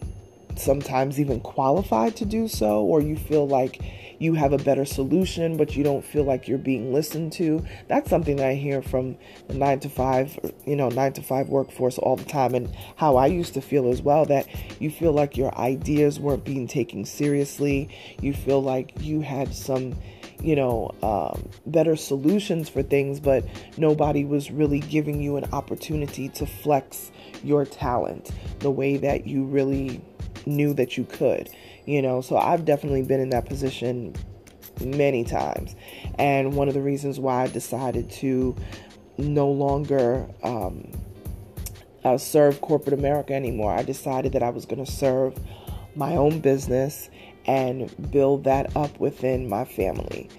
sometimes 0.58 1.20
even 1.20 1.40
qualified 1.42 2.16
to 2.16 2.26
do 2.26 2.48
so, 2.48 2.82
or 2.82 3.02
you 3.02 3.16
feel 3.16 3.48
like 3.48 3.82
you 4.20 4.34
have 4.34 4.54
a 4.54 4.58
better 4.58 4.86
solution, 4.86 5.58
but 5.58 5.76
you 5.76 5.84
don't 5.84 6.04
feel 6.04 6.24
like 6.24 6.48
you're 6.48 6.58
being 6.58 6.94
listened 6.94 7.34
to. 7.34 7.64
That's 7.88 8.10
something 8.10 8.38
that 8.38 8.48
I 8.48 8.56
hear 8.56 8.82
from 8.82 9.18
the 9.48 9.56
nine 9.56 9.80
to 9.82 9.90
five, 9.90 10.38
you 10.66 10.76
know, 10.76 10.90
nine 10.90 11.14
to 11.14 11.22
five 11.22 11.50
workforce 11.50 11.98
all 11.98 12.16
the 12.16 12.26
time, 12.26 12.56
and 12.56 12.74
how 12.96 13.18
I 13.18 13.28
used 13.28 13.54
to 13.56 13.62
feel 13.62 13.90
as 13.90 14.02
well 14.02 14.26
that 14.26 14.48
you 14.80 14.90
feel 14.90 15.14
like 15.14 15.38
your 15.38 15.56
ideas 15.58 16.20
weren't 16.20 16.44
being 16.44 16.68
taken 16.68 17.06
seriously. 17.06 17.90
You 18.22 18.34
feel 18.34 18.62
like 18.62 18.94
you 19.00 19.22
had 19.22 19.54
some 19.54 19.96
you 20.42 20.56
know, 20.56 20.94
um, 21.02 21.50
better 21.66 21.96
solutions 21.96 22.70
for 22.70 22.84
things, 22.84 23.20
but 23.20 23.44
nobody 23.78 24.26
was 24.26 24.52
really 24.52 24.80
giving 24.80 25.22
you 25.22 25.38
an 25.38 25.46
opportunity 25.54 26.30
to 26.30 26.46
flex 26.46 27.12
your 27.44 27.66
talent 27.66 28.32
the 28.60 28.70
way 28.70 28.98
that 28.98 29.26
you 29.26 29.46
really 29.46 30.02
knew 30.46 30.74
that 30.74 30.98
you 30.98 31.04
could 31.06 31.50
you 31.86 32.02
know 32.02 32.22
so 32.22 32.38
i've 32.38 32.66
definitely 32.66 33.04
been 33.04 33.20
in 33.20 33.30
that 33.30 33.46
position 33.46 34.14
many 34.82 35.24
times. 35.24 35.74
And 36.20 36.54
one 36.54 36.68
of 36.68 36.74
the 36.74 36.82
reasons 36.82 37.20
why 37.20 37.44
i 37.44 37.48
decided 37.48 38.10
to 38.12 38.56
no 39.18 39.50
longer 39.50 40.28
um, 40.44 40.92
uh, 42.04 42.18
serve 42.18 42.60
corporate 42.62 42.94
america 42.94 43.34
anymore 43.34 43.74
i 43.74 43.84
decided 43.84 44.34
that 44.34 44.44
i 44.44 44.50
was 44.50 44.66
going 44.66 44.84
to 44.84 44.92
serve 44.92 45.38
my 45.96 46.16
own 46.18 46.40
business 46.40 47.10
and 47.48 48.12
build 48.12 48.44
that 48.44 48.76
up 48.76 49.00
within 49.00 49.48
my 49.48 49.66
family. 49.66 50.30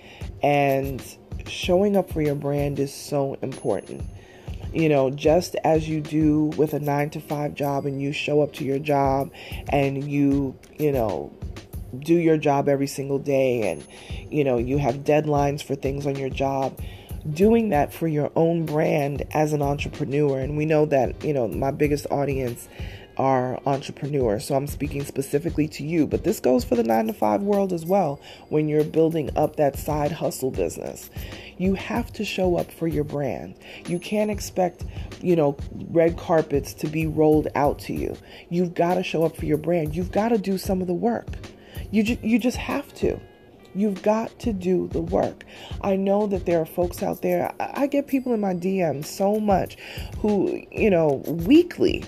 And 0.43 1.03
showing 1.47 1.97
up 1.97 2.11
for 2.12 2.21
your 2.21 2.35
brand 2.35 2.79
is 2.79 2.93
so 2.93 3.35
important 3.43 4.03
you 4.73 4.89
know, 4.89 5.11
just 5.11 5.57
as 5.65 5.89
you 5.89 6.01
do 6.01 6.47
with 6.57 6.75
a 6.75 6.81
nine 6.81 7.11
to 7.11 7.21
five 7.21 7.55
job 7.55 7.87
and 7.87 8.01
you 8.01 8.13
show 8.13 8.43
up 8.43 8.53
to 8.55 8.65
your 8.65 8.79
job 8.79 9.31
and 9.69 10.11
you, 10.11 10.59
you 10.79 10.93
know, 10.93 11.33
do 11.99 12.15
your 12.15 12.37
job 12.37 12.69
every 12.69 12.87
single 12.87 13.19
day 13.19 13.71
and, 13.71 13.87
you 14.31 14.45
know, 14.45 14.59
you 14.59 14.79
have 14.79 14.97
deadlines 14.97 15.63
for 15.63 15.75
things 15.75 16.07
on 16.07 16.17
your 16.17 16.31
job 16.31 16.79
doing 17.33 17.71
that 17.71 17.93
for 17.93 18.07
your 18.07 18.31
own 18.37 18.65
brand 18.65 19.25
as 19.33 19.53
an 19.53 19.63
entrepreneur. 19.63 20.39
And 20.39 20.57
we 20.57 20.65
know 20.65 20.87
that 20.87 21.25
you 21.25 21.33
know 21.33 21.49
my 21.49 21.71
biggest 21.71 22.07
audience 22.11 22.69
are 23.17 23.61
entrepreneurs. 23.67 24.45
So 24.45 24.55
I'm 24.55 24.67
speaking 24.67 25.05
specifically 25.05 25.69
to 25.69 25.85
you, 25.85 26.07
but 26.07 26.25
this 26.25 26.41
goes 26.41 26.65
for 26.65 26.75
the 26.75 26.83
nine 26.83 27.07
to 27.07 27.13
five 27.13 27.43
world 27.43 27.73
as 27.73 27.85
well. 27.85 28.21
When 28.49 28.69
you're 28.69 28.85
building 28.85 29.31
up 29.37 29.57
that 29.57 29.79
side 29.79 30.13
hustle 30.13 30.51
business, 30.51 31.11
you 31.59 31.75
have 31.75 32.13
to 32.15 32.25
show 32.25 32.57
up 32.57 32.71
for 32.71 32.87
your 32.87 33.05
brand. 33.05 33.57
You 33.87 33.99
can't 33.99 34.31
expect, 34.31 34.85
you 35.23 35.37
know, 35.37 35.57
red 35.91 36.17
carpets 36.17 36.75
to 36.75 36.87
be 36.87 37.07
rolled 37.07 37.49
out 37.55 37.79
to 37.81 37.95
you. 37.95 38.17
You've 38.51 38.75
got 38.75 38.95
to 38.95 39.03
show 39.03 39.25
up 39.25 39.37
for 39.37 39.47
your 39.47 39.59
brand. 39.59 39.97
You've 39.97 40.13
got 40.13 40.29
to 40.29 40.39
do 40.39 40.59
some 40.59 40.81
of 40.81 40.87
the 40.87 40.95
work. 40.95 41.29
You, 41.91 42.03
ju- 42.03 42.19
you 42.23 42.39
just 42.39 42.57
have 42.57 42.93
to. 42.95 43.21
You've 43.76 44.02
got 44.02 44.38
to 44.40 44.54
do 44.54 44.88
the 44.88 45.02
work. 45.02 45.45
I 45.83 45.97
know 45.97 46.26
that 46.28 46.47
there 46.47 46.61
are 46.61 46.66
folks 46.66 47.02
out 47.02 47.21
there, 47.21 47.52
I 47.61 47.87
get 47.87 48.06
people 48.06 48.33
in 48.33 48.40
my 48.40 48.54
DMs 48.54 49.04
so 49.04 49.38
much 49.38 49.76
who, 50.18 50.62
you 50.73 50.88
know, 50.88 51.23
weekly 51.26 52.04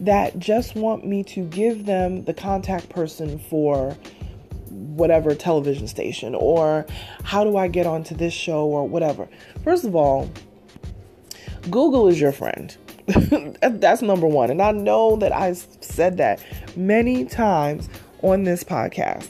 that 0.00 0.38
just 0.38 0.74
want 0.74 1.06
me 1.06 1.22
to 1.24 1.44
give 1.44 1.84
them 1.84 2.24
the 2.24 2.32
contact 2.32 2.88
person 2.88 3.38
for 3.38 3.94
whatever 4.70 5.34
television 5.34 5.86
station 5.86 6.34
or 6.34 6.86
how 7.22 7.44
do 7.44 7.56
I 7.56 7.68
get 7.68 7.86
onto 7.86 8.14
this 8.14 8.32
show 8.32 8.64
or 8.64 8.88
whatever. 8.88 9.28
First 9.62 9.84
of 9.84 9.94
all, 9.94 10.30
Google 11.70 12.08
is 12.08 12.18
your 12.18 12.32
friend. 12.32 12.74
That's 13.62 14.00
number 14.00 14.26
one. 14.26 14.50
And 14.50 14.62
I 14.62 14.72
know 14.72 15.16
that 15.16 15.32
I 15.32 15.52
said 15.52 16.16
that 16.16 16.42
many 16.76 17.26
times 17.26 17.90
on 18.22 18.44
this 18.44 18.64
podcast 18.64 19.28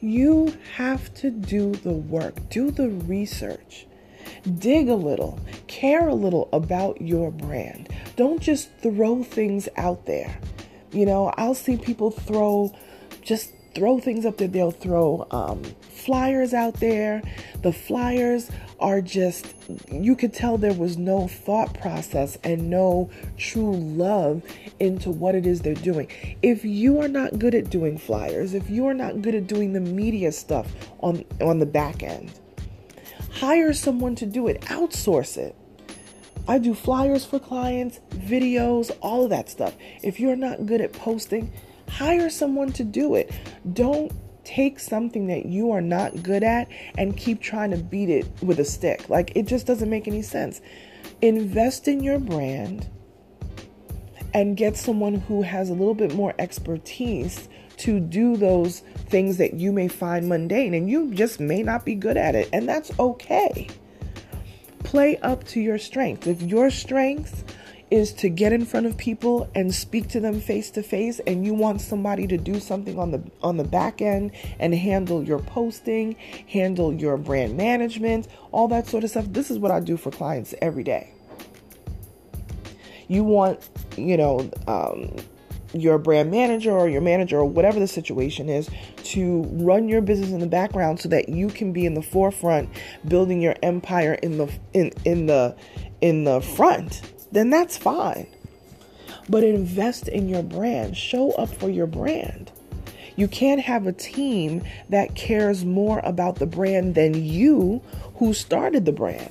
You 0.00 0.56
have 0.76 1.12
to 1.16 1.30
do 1.30 1.72
the 1.72 1.92
work, 1.92 2.48
do 2.48 2.70
the 2.70 2.88
research, 2.88 3.86
dig 4.58 4.88
a 4.88 4.94
little, 4.94 5.38
care 5.66 6.08
a 6.08 6.14
little 6.14 6.48
about 6.52 7.02
your 7.02 7.30
brand. 7.30 7.90
Don't 8.16 8.40
just 8.40 8.70
throw 8.78 9.22
things 9.22 9.68
out 9.76 10.06
there. 10.06 10.38
You 10.92 11.04
know, 11.04 11.32
I'll 11.36 11.54
see 11.54 11.76
people 11.76 12.10
throw 12.10 12.74
just 13.20 13.52
throw 13.80 13.98
things 13.98 14.26
up 14.26 14.36
there. 14.36 14.46
They'll 14.46 14.72
throw 14.72 15.26
um, 15.30 15.64
flyers 15.80 16.52
out 16.52 16.74
there. 16.80 17.22
The 17.62 17.72
flyers 17.72 18.50
are 18.78 19.00
just, 19.00 19.54
you 19.90 20.14
could 20.14 20.34
tell 20.34 20.58
there 20.58 20.74
was 20.74 20.98
no 20.98 21.28
thought 21.28 21.72
process 21.80 22.36
and 22.44 22.68
no 22.68 23.08
true 23.38 23.74
love 23.74 24.42
into 24.80 25.10
what 25.10 25.34
it 25.34 25.46
is 25.46 25.62
they're 25.62 25.72
doing. 25.72 26.08
If 26.42 26.62
you 26.62 27.00
are 27.00 27.08
not 27.08 27.38
good 27.38 27.54
at 27.54 27.70
doing 27.70 27.96
flyers, 27.96 28.52
if 28.52 28.68
you 28.68 28.86
are 28.86 28.92
not 28.92 29.22
good 29.22 29.34
at 29.34 29.46
doing 29.46 29.72
the 29.72 29.80
media 29.80 30.30
stuff 30.30 30.70
on, 30.98 31.24
on 31.40 31.58
the 31.58 31.64
back 31.64 32.02
end, 32.02 32.30
hire 33.32 33.72
someone 33.72 34.14
to 34.16 34.26
do 34.26 34.46
it, 34.46 34.60
outsource 34.62 35.38
it. 35.38 35.56
I 36.46 36.58
do 36.58 36.74
flyers 36.74 37.24
for 37.24 37.38
clients, 37.38 37.98
videos, 38.10 38.94
all 39.00 39.24
of 39.24 39.30
that 39.30 39.48
stuff. 39.48 39.74
If 40.02 40.20
you're 40.20 40.36
not 40.36 40.66
good 40.66 40.82
at 40.82 40.92
posting, 40.92 41.50
hire 41.90 42.30
someone 42.30 42.72
to 42.72 42.84
do 42.84 43.14
it. 43.14 43.32
Don't 43.72 44.12
take 44.44 44.80
something 44.80 45.26
that 45.28 45.46
you 45.46 45.70
are 45.70 45.80
not 45.80 46.22
good 46.22 46.42
at 46.42 46.68
and 46.96 47.16
keep 47.16 47.40
trying 47.40 47.70
to 47.70 47.76
beat 47.76 48.08
it 48.08 48.26
with 48.42 48.58
a 48.58 48.64
stick. 48.64 49.08
Like 49.08 49.32
it 49.36 49.46
just 49.46 49.66
doesn't 49.66 49.90
make 49.90 50.08
any 50.08 50.22
sense. 50.22 50.60
Invest 51.22 51.88
in 51.88 52.02
your 52.02 52.18
brand 52.18 52.88
and 54.32 54.56
get 54.56 54.76
someone 54.76 55.14
who 55.14 55.42
has 55.42 55.70
a 55.70 55.74
little 55.74 55.94
bit 55.94 56.14
more 56.14 56.34
expertise 56.38 57.48
to 57.78 57.98
do 57.98 58.36
those 58.36 58.80
things 59.08 59.38
that 59.38 59.54
you 59.54 59.72
may 59.72 59.88
find 59.88 60.28
mundane 60.28 60.74
and 60.74 60.88
you 60.88 61.12
just 61.14 61.40
may 61.40 61.62
not 61.62 61.84
be 61.84 61.94
good 61.94 62.16
at 62.16 62.34
it. 62.34 62.48
And 62.52 62.68
that's 62.68 62.90
okay. 62.98 63.68
Play 64.84 65.18
up 65.18 65.44
to 65.44 65.60
your 65.60 65.78
strengths. 65.78 66.26
If 66.26 66.42
your 66.42 66.70
strengths 66.70 67.44
is 67.90 68.12
to 68.12 68.28
get 68.28 68.52
in 68.52 68.64
front 68.64 68.86
of 68.86 68.96
people 68.96 69.50
and 69.54 69.74
speak 69.74 70.08
to 70.08 70.20
them 70.20 70.40
face 70.40 70.70
to 70.70 70.82
face 70.82 71.20
and 71.26 71.44
you 71.44 71.52
want 71.52 71.80
somebody 71.80 72.26
to 72.26 72.36
do 72.36 72.60
something 72.60 72.98
on 72.98 73.10
the 73.10 73.22
on 73.42 73.56
the 73.56 73.64
back 73.64 74.00
end 74.00 74.30
and 74.58 74.74
handle 74.74 75.22
your 75.22 75.40
posting, 75.40 76.14
handle 76.48 76.92
your 76.92 77.16
brand 77.16 77.56
management, 77.56 78.28
all 78.52 78.68
that 78.68 78.86
sort 78.86 79.04
of 79.04 79.10
stuff. 79.10 79.26
This 79.28 79.50
is 79.50 79.58
what 79.58 79.70
I 79.70 79.80
do 79.80 79.96
for 79.96 80.10
clients 80.10 80.54
every 80.62 80.84
day. 80.84 81.12
You 83.08 83.24
want, 83.24 83.68
you 83.96 84.16
know, 84.16 84.48
um, 84.68 85.16
your 85.72 85.98
brand 85.98 86.30
manager 86.30 86.70
or 86.70 86.88
your 86.88 87.00
manager 87.00 87.38
or 87.38 87.44
whatever 87.44 87.78
the 87.78 87.86
situation 87.86 88.48
is 88.48 88.68
to 89.04 89.42
run 89.52 89.88
your 89.88 90.00
business 90.00 90.30
in 90.30 90.40
the 90.40 90.46
background 90.46 91.00
so 91.00 91.08
that 91.08 91.28
you 91.28 91.48
can 91.48 91.72
be 91.72 91.86
in 91.86 91.94
the 91.94 92.02
forefront 92.02 92.68
building 93.06 93.40
your 93.40 93.54
empire 93.62 94.14
in 94.14 94.38
the 94.38 94.52
in 94.72 94.92
in 95.04 95.26
the 95.26 95.54
in 96.00 96.24
the 96.24 96.40
front 96.40 97.02
then 97.32 97.50
that's 97.50 97.76
fine. 97.76 98.26
But 99.28 99.44
invest 99.44 100.08
in 100.08 100.28
your 100.28 100.42
brand, 100.42 100.96
show 100.96 101.32
up 101.32 101.48
for 101.48 101.68
your 101.68 101.86
brand. 101.86 102.50
You 103.16 103.28
can't 103.28 103.60
have 103.60 103.86
a 103.86 103.92
team 103.92 104.62
that 104.88 105.14
cares 105.14 105.64
more 105.64 106.00
about 106.04 106.36
the 106.36 106.46
brand 106.46 106.94
than 106.94 107.22
you 107.22 107.82
who 108.16 108.32
started 108.32 108.86
the 108.86 108.92
brand. 108.92 109.30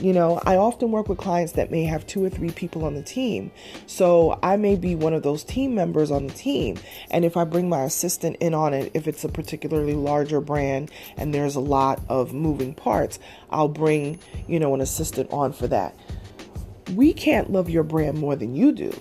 You 0.00 0.14
know, 0.14 0.40
I 0.46 0.56
often 0.56 0.92
work 0.92 1.10
with 1.10 1.18
clients 1.18 1.52
that 1.52 1.70
may 1.70 1.84
have 1.84 2.06
two 2.06 2.24
or 2.24 2.30
three 2.30 2.52
people 2.52 2.86
on 2.86 2.94
the 2.94 3.02
team. 3.02 3.50
So 3.86 4.38
I 4.42 4.56
may 4.56 4.76
be 4.76 4.94
one 4.94 5.12
of 5.12 5.22
those 5.22 5.44
team 5.44 5.74
members 5.74 6.10
on 6.10 6.26
the 6.26 6.32
team. 6.32 6.78
And 7.10 7.22
if 7.22 7.36
I 7.36 7.44
bring 7.44 7.68
my 7.68 7.82
assistant 7.82 8.36
in 8.40 8.54
on 8.54 8.72
it, 8.72 8.92
if 8.94 9.06
it's 9.06 9.24
a 9.24 9.28
particularly 9.28 9.92
larger 9.92 10.40
brand 10.40 10.90
and 11.18 11.34
there's 11.34 11.54
a 11.54 11.60
lot 11.60 12.00
of 12.08 12.32
moving 12.32 12.72
parts, 12.72 13.18
I'll 13.50 13.68
bring, 13.68 14.18
you 14.48 14.58
know, 14.58 14.74
an 14.74 14.80
assistant 14.80 15.30
on 15.32 15.52
for 15.52 15.66
that 15.66 15.94
we 16.94 17.12
can't 17.12 17.52
love 17.52 17.70
your 17.70 17.82
brand 17.82 18.18
more 18.18 18.36
than 18.36 18.54
you 18.54 18.72
do. 18.72 18.92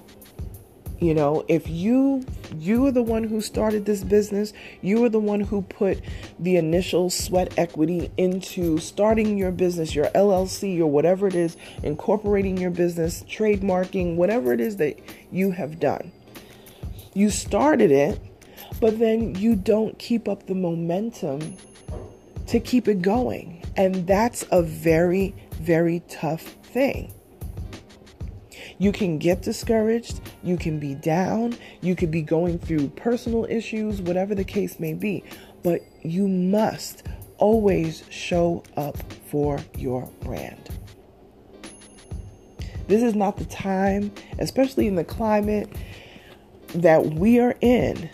You 1.00 1.14
know, 1.14 1.46
if 1.48 1.70
you 1.70 2.26
you 2.58 2.86
are 2.86 2.92
the 2.92 3.02
one 3.02 3.24
who 3.24 3.40
started 3.40 3.86
this 3.86 4.04
business, 4.04 4.52
you 4.82 5.04
are 5.06 5.10
the 5.10 5.20
one 5.20 5.40
who 5.40 5.62
put 5.62 6.02
the 6.40 6.58
initial 6.58 7.10
sweat 7.10 7.54
equity 7.58 8.12
into 8.18 8.80
starting 8.80 9.38
your 9.38 9.52
business, 9.52 9.96
your 9.96 10.08
LLC 10.08 10.78
or 10.80 10.88
whatever 10.88 11.28
it 11.28 11.36
is, 11.36 11.56
incorporating 11.84 12.58
your 12.58 12.72
business, 12.72 13.24
trademarking, 13.24 14.18
whatever 14.18 14.52
it 14.52 14.60
is 14.60 14.76
that 14.78 15.00
you 15.32 15.52
have 15.52 15.80
done. 15.80 16.12
You 17.14 17.30
started 17.30 17.92
it, 17.92 18.20
but 18.82 19.00
then 19.00 19.36
you 19.36 19.56
don't 19.56 19.98
keep 20.00 20.28
up 20.28 20.48
the 20.48 20.56
momentum 20.56 21.56
to 22.48 22.60
keep 22.60 22.90
it 22.90 23.02
going. 23.02 23.64
And 23.78 24.06
that's 24.06 24.44
a 24.52 24.62
very 24.62 25.34
very 25.60 26.02
tough 26.10 26.42
thing. 26.42 27.14
You 28.80 28.92
can 28.92 29.18
get 29.18 29.42
discouraged, 29.42 30.22
you 30.42 30.58
can 30.58 30.80
be 30.80 30.96
down, 30.96 31.56
you 31.82 31.96
could 31.96 32.10
be 32.10 32.22
going 32.22 32.58
through 32.58 32.88
personal 32.90 33.46
issues, 33.46 34.02
whatever 34.02 34.34
the 34.34 34.44
case 34.44 34.80
may 34.80 34.94
be, 34.94 35.24
but 35.64 35.82
you 36.02 36.28
must 36.28 37.04
always 37.38 38.04
show 38.10 38.64
up 38.78 38.98
for 39.28 39.60
your 39.78 40.10
brand. 40.22 40.70
This 42.88 43.04
is 43.04 43.14
not 43.14 43.38
the 43.38 43.46
time, 43.46 44.12
especially 44.40 44.88
in 44.88 44.96
the 44.96 45.04
climate 45.04 45.70
that 46.70 47.06
we 47.06 47.40
are 47.40 47.56
in, 47.62 48.10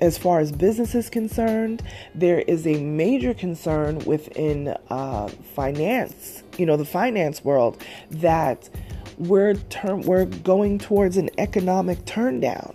as 0.00 0.16
far 0.16 0.40
as 0.40 0.52
business 0.52 0.94
is 0.94 1.10
concerned, 1.10 1.82
there 2.14 2.40
is 2.40 2.66
a 2.66 2.80
major 2.82 3.34
concern 3.34 3.98
within 4.00 4.76
uh, 4.90 5.28
finance, 5.28 6.42
you 6.56 6.66
know, 6.66 6.76
the 6.76 6.84
finance 6.84 7.44
world, 7.44 7.82
that 8.10 8.68
we're 9.18 9.54
term, 9.54 10.02
we're 10.02 10.24
going 10.24 10.78
towards 10.78 11.16
an 11.16 11.30
economic 11.38 12.04
turndown, 12.04 12.74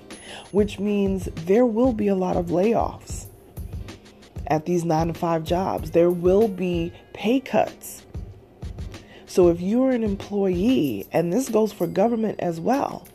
which 0.51 0.79
means 0.79 1.25
there 1.45 1.65
will 1.65 1.93
be 1.93 2.07
a 2.07 2.15
lot 2.15 2.35
of 2.35 2.47
layoffs 2.47 3.27
at 4.47 4.65
these 4.65 4.83
9 4.83 5.07
to 5.07 5.13
5 5.13 5.43
jobs. 5.43 5.91
There 5.91 6.11
will 6.11 6.47
be 6.47 6.91
pay 7.13 7.39
cuts. 7.39 8.03
So 9.25 9.47
if 9.49 9.61
you're 9.61 9.91
an 9.91 10.03
employee, 10.03 11.07
and 11.11 11.33
this 11.33 11.49
goes 11.49 11.73
for 11.73 11.87
government 11.87 12.39
as 12.39 12.59
well, 12.59 13.07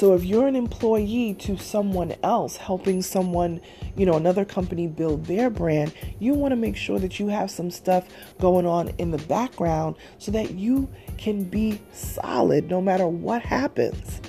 so 0.00 0.14
if 0.14 0.24
you're 0.24 0.46
an 0.46 0.56
employee 0.56 1.34
to 1.40 1.58
someone 1.58 2.14
else, 2.22 2.56
helping 2.56 3.02
someone, 3.02 3.60
you 3.96 4.06
know, 4.06 4.14
another 4.14 4.46
company 4.46 4.86
build 4.86 5.26
their 5.26 5.50
brand, 5.50 5.92
you 6.18 6.32
want 6.32 6.52
to 6.52 6.56
make 6.56 6.74
sure 6.74 6.98
that 6.98 7.20
you 7.20 7.28
have 7.28 7.50
some 7.50 7.70
stuff 7.70 8.08
going 8.38 8.64
on 8.64 8.88
in 8.96 9.10
the 9.10 9.18
background 9.18 9.96
so 10.16 10.32
that 10.32 10.52
you 10.52 10.88
can 11.20 11.44
be 11.44 11.80
solid 11.92 12.68
no 12.70 12.80
matter 12.80 13.06
what 13.06 13.42
happens. 13.42 14.22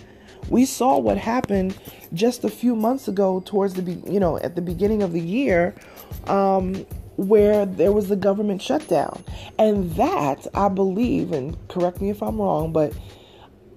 We 0.49 0.65
saw 0.65 0.99
what 0.99 1.17
happened 1.17 1.80
just 2.13 2.43
a 2.43 2.49
few 2.49 2.75
months 2.75 3.08
ago 3.08 3.41
towards 3.45 3.75
the 3.75 3.84
you 4.12 4.19
know, 4.19 4.38
at 4.38 4.56
the 4.56 4.62
beginning 4.62 5.01
of 5.01 5.13
the 5.13 5.21
year 5.21 5.73
um, 6.27 6.86
where 7.15 7.65
there 7.65 7.93
was 7.93 8.10
the 8.10 8.17
government 8.17 8.62
shutdown. 8.62 9.23
And 9.58 9.95
that, 9.95 10.45
I 10.54 10.67
believe, 10.67 11.32
and 11.32 11.58
correct 11.69 12.01
me 12.01 12.10
if 12.10 12.21
I'm 12.21 12.41
wrong, 12.41 12.73
but 12.73 12.93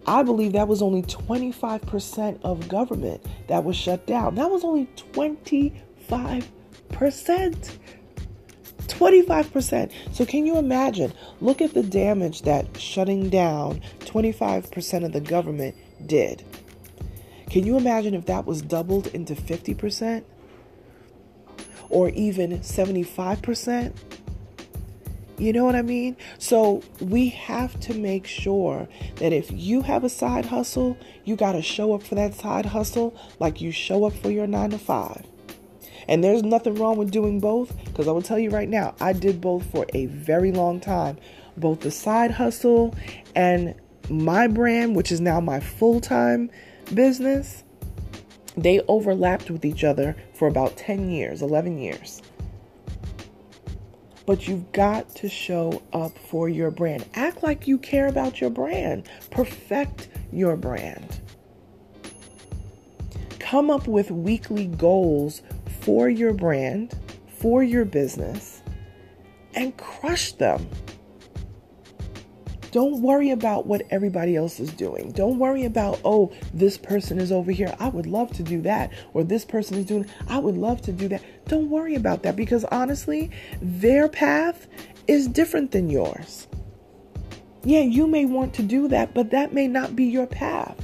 I 0.06 0.22
believe 0.22 0.52
that 0.52 0.68
was 0.68 0.82
only 0.82 1.00
25% 1.02 2.40
of 2.42 2.68
government 2.68 3.24
that 3.48 3.64
was 3.64 3.76
shut 3.76 4.06
down. 4.06 4.34
That 4.34 4.50
was 4.50 4.64
only 4.64 4.86
25%. 5.12 7.78
25%. 8.84 9.90
So, 10.12 10.24
can 10.24 10.46
you 10.46 10.56
imagine? 10.56 11.12
Look 11.40 11.60
at 11.60 11.74
the 11.74 11.82
damage 11.82 12.42
that 12.42 12.78
shutting 12.78 13.28
down 13.28 13.80
25% 14.00 15.04
of 15.04 15.12
the 15.12 15.20
government 15.20 15.74
did. 16.06 16.44
Can 17.50 17.66
you 17.66 17.76
imagine 17.76 18.14
if 18.14 18.26
that 18.26 18.46
was 18.46 18.62
doubled 18.62 19.08
into 19.08 19.34
50% 19.34 20.24
or 21.88 22.08
even 22.10 22.58
75%? 22.60 23.94
You 25.36 25.52
know 25.52 25.64
what 25.64 25.74
I 25.74 25.82
mean? 25.82 26.16
So 26.38 26.82
we 27.00 27.28
have 27.30 27.78
to 27.80 27.94
make 27.94 28.26
sure 28.26 28.88
that 29.16 29.32
if 29.32 29.50
you 29.50 29.82
have 29.82 30.04
a 30.04 30.08
side 30.08 30.46
hustle, 30.46 30.96
you 31.24 31.34
got 31.36 31.52
to 31.52 31.62
show 31.62 31.92
up 31.92 32.02
for 32.02 32.14
that 32.14 32.34
side 32.34 32.66
hustle 32.66 33.16
like 33.40 33.60
you 33.60 33.72
show 33.72 34.04
up 34.04 34.12
for 34.12 34.30
your 34.30 34.46
nine 34.46 34.70
to 34.70 34.78
five. 34.78 35.26
And 36.08 36.22
there's 36.22 36.42
nothing 36.42 36.74
wrong 36.74 36.96
with 36.96 37.10
doing 37.10 37.40
both 37.40 37.76
because 37.84 38.08
I 38.08 38.12
will 38.12 38.22
tell 38.22 38.38
you 38.38 38.50
right 38.50 38.68
now, 38.68 38.94
I 39.00 39.12
did 39.12 39.40
both 39.40 39.64
for 39.70 39.86
a 39.94 40.06
very 40.06 40.52
long 40.52 40.80
time. 40.80 41.18
Both 41.56 41.80
the 41.80 41.90
side 41.90 42.32
hustle 42.32 42.94
and 43.34 43.74
my 44.10 44.46
brand, 44.46 44.96
which 44.96 45.12
is 45.12 45.20
now 45.20 45.40
my 45.40 45.60
full 45.60 46.00
time 46.00 46.50
business, 46.92 47.64
they 48.56 48.80
overlapped 48.88 49.50
with 49.50 49.64
each 49.64 49.84
other 49.84 50.16
for 50.34 50.48
about 50.48 50.76
10 50.76 51.10
years, 51.10 51.42
11 51.42 51.78
years. 51.78 52.22
But 54.26 54.48
you've 54.48 54.72
got 54.72 55.14
to 55.16 55.28
show 55.28 55.82
up 55.92 56.16
for 56.18 56.48
your 56.48 56.70
brand. 56.70 57.04
Act 57.14 57.42
like 57.42 57.66
you 57.66 57.78
care 57.78 58.06
about 58.06 58.40
your 58.40 58.50
brand. 58.50 59.08
Perfect 59.30 60.08
your 60.32 60.56
brand. 60.56 61.20
Come 63.38 63.70
up 63.70 63.86
with 63.86 64.10
weekly 64.10 64.66
goals 64.66 65.42
for 65.84 66.08
your 66.08 66.32
brand, 66.32 66.94
for 67.38 67.62
your 67.62 67.84
business, 67.84 68.62
and 69.54 69.76
crush 69.76 70.32
them. 70.32 70.66
Don't 72.70 73.02
worry 73.02 73.30
about 73.30 73.66
what 73.66 73.82
everybody 73.90 74.34
else 74.34 74.58
is 74.58 74.72
doing. 74.72 75.12
Don't 75.12 75.38
worry 75.38 75.64
about, 75.64 76.00
oh, 76.04 76.32
this 76.52 76.76
person 76.76 77.20
is 77.20 77.30
over 77.30 77.52
here. 77.52 77.72
I 77.78 77.88
would 77.88 78.06
love 78.06 78.32
to 78.32 78.42
do 78.42 78.62
that. 78.62 78.92
Or 79.12 79.22
this 79.22 79.44
person 79.44 79.78
is 79.78 79.86
doing, 79.86 80.06
I 80.26 80.38
would 80.38 80.56
love 80.56 80.82
to 80.82 80.92
do 80.92 81.06
that. 81.08 81.22
Don't 81.46 81.70
worry 81.70 81.94
about 81.94 82.24
that 82.24 82.34
because 82.34 82.64
honestly, 82.64 83.30
their 83.62 84.08
path 84.08 84.66
is 85.06 85.28
different 85.28 85.70
than 85.70 85.88
yours. 85.88 86.48
Yeah, 87.62 87.82
you 87.82 88.08
may 88.08 88.24
want 88.24 88.54
to 88.54 88.62
do 88.62 88.88
that, 88.88 89.14
but 89.14 89.30
that 89.30 89.52
may 89.52 89.68
not 89.68 89.94
be 89.94 90.06
your 90.06 90.26
path. 90.26 90.76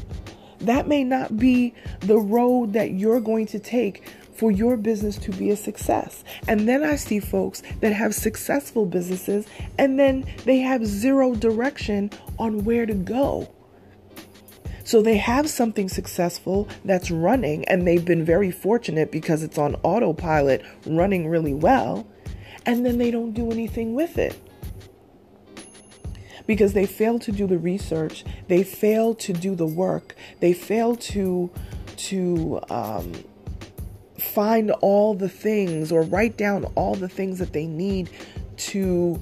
That 0.60 0.86
may 0.86 1.02
not 1.02 1.38
be 1.38 1.74
the 2.00 2.18
road 2.18 2.74
that 2.74 2.92
you're 2.92 3.20
going 3.20 3.46
to 3.46 3.58
take 3.58 4.04
for 4.40 4.50
your 4.50 4.78
business 4.78 5.18
to 5.18 5.30
be 5.32 5.50
a 5.50 5.56
success. 5.56 6.24
And 6.48 6.66
then 6.66 6.82
I 6.82 6.96
see 6.96 7.20
folks 7.20 7.62
that 7.80 7.92
have 7.92 8.14
successful 8.14 8.86
businesses 8.86 9.46
and 9.76 9.98
then 9.98 10.24
they 10.46 10.60
have 10.60 10.86
zero 10.86 11.34
direction 11.34 12.10
on 12.38 12.64
where 12.64 12.86
to 12.86 12.94
go. 12.94 13.52
So 14.82 15.02
they 15.02 15.18
have 15.18 15.50
something 15.50 15.90
successful 15.90 16.68
that's 16.86 17.10
running 17.10 17.66
and 17.66 17.86
they've 17.86 18.04
been 18.04 18.24
very 18.24 18.50
fortunate 18.50 19.12
because 19.12 19.42
it's 19.42 19.58
on 19.58 19.74
autopilot 19.82 20.64
running 20.86 21.28
really 21.28 21.52
well. 21.52 22.06
And 22.64 22.86
then 22.86 22.96
they 22.96 23.10
don't 23.10 23.32
do 23.32 23.52
anything 23.52 23.94
with 23.94 24.16
it 24.16 24.40
because 26.46 26.72
they 26.72 26.86
fail 26.86 27.18
to 27.18 27.30
do 27.30 27.46
the 27.46 27.58
research, 27.58 28.24
they 28.48 28.62
fail 28.62 29.14
to 29.16 29.34
do 29.34 29.54
the 29.54 29.66
work, 29.66 30.16
they 30.40 30.54
fail 30.54 30.96
to 30.96 31.50
to 31.96 32.58
um, 32.70 33.12
find 34.20 34.70
all 34.70 35.14
the 35.14 35.28
things 35.28 35.90
or 35.90 36.02
write 36.02 36.36
down 36.36 36.64
all 36.74 36.94
the 36.94 37.08
things 37.08 37.38
that 37.38 37.52
they 37.52 37.66
need 37.66 38.10
to 38.56 39.20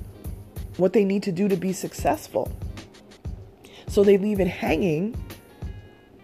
what 0.76 0.92
they 0.92 1.04
need 1.04 1.22
to 1.24 1.32
do 1.32 1.48
to 1.48 1.56
be 1.56 1.72
successful. 1.72 2.52
So 3.88 4.04
they 4.04 4.18
leave 4.18 4.38
it 4.38 4.46
hanging 4.46 5.16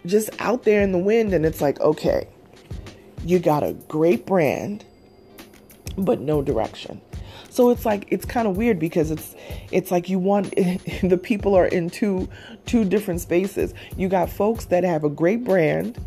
just 0.07 0.31
out 0.39 0.65
there 0.65 0.83
in 0.83 0.93
the 0.93 0.99
wind 0.99 1.33
and 1.33 1.45
it's 1.47 1.61
like, 1.61 1.81
okay, 1.81 2.29
you 3.25 3.39
got 3.39 3.63
a 3.63 3.73
great 3.89 4.27
brand 4.27 4.85
but 5.97 6.21
no 6.21 6.43
direction. 6.43 7.01
So 7.51 7.71
it's 7.71 7.87
like 7.87 8.07
it's 8.11 8.25
kind 8.25 8.49
of 8.49 8.57
weird 8.57 8.81
because 8.81 9.11
it's 9.11 9.35
it's 9.71 9.91
like 9.91 10.09
you 10.09 10.19
want 10.19 10.55
the 11.03 11.19
people 11.23 11.55
are 11.55 11.67
in 11.67 11.89
two 11.89 12.29
two 12.67 12.85
different 12.85 13.21
spaces. 13.21 13.75
You 13.97 14.09
got 14.09 14.29
folks 14.29 14.65
that 14.67 14.83
have 14.83 15.05
a 15.05 15.09
great 15.09 15.45
brand 15.45 15.99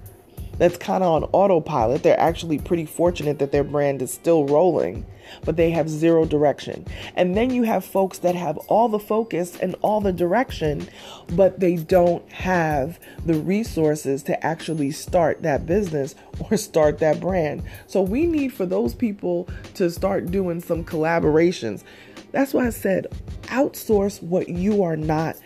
that's 0.57 0.77
kind 0.77 1.03
of 1.03 1.23
on 1.23 1.29
autopilot. 1.31 2.03
They're 2.03 2.19
actually 2.19 2.59
pretty 2.59 2.85
fortunate 2.85 3.39
that 3.39 3.51
their 3.51 3.63
brand 3.63 4.01
is 4.01 4.11
still 4.11 4.45
rolling, 4.45 5.05
but 5.45 5.55
they 5.55 5.71
have 5.71 5.89
zero 5.89 6.25
direction. 6.25 6.85
And 7.15 7.35
then 7.35 7.51
you 7.51 7.63
have 7.63 7.85
folks 7.85 8.19
that 8.19 8.35
have 8.35 8.57
all 8.67 8.89
the 8.89 8.99
focus 8.99 9.57
and 9.57 9.75
all 9.81 10.01
the 10.01 10.13
direction, 10.13 10.87
but 11.33 11.59
they 11.59 11.75
don't 11.75 12.27
have 12.31 12.99
the 13.25 13.35
resources 13.35 14.23
to 14.23 14.45
actually 14.45 14.91
start 14.91 15.43
that 15.43 15.65
business 15.65 16.15
or 16.39 16.57
start 16.57 16.99
that 16.99 17.19
brand. 17.19 17.63
So 17.87 18.01
we 18.01 18.25
need 18.25 18.53
for 18.53 18.65
those 18.65 18.93
people 18.93 19.47
to 19.75 19.89
start 19.89 20.31
doing 20.31 20.61
some 20.61 20.83
collaborations. 20.83 21.83
That's 22.31 22.53
why 22.53 22.67
I 22.67 22.71
said 22.71 23.07
outsource 23.45 24.21
what 24.21 24.49
you 24.49 24.83
are 24.83 24.97
not 24.97 25.37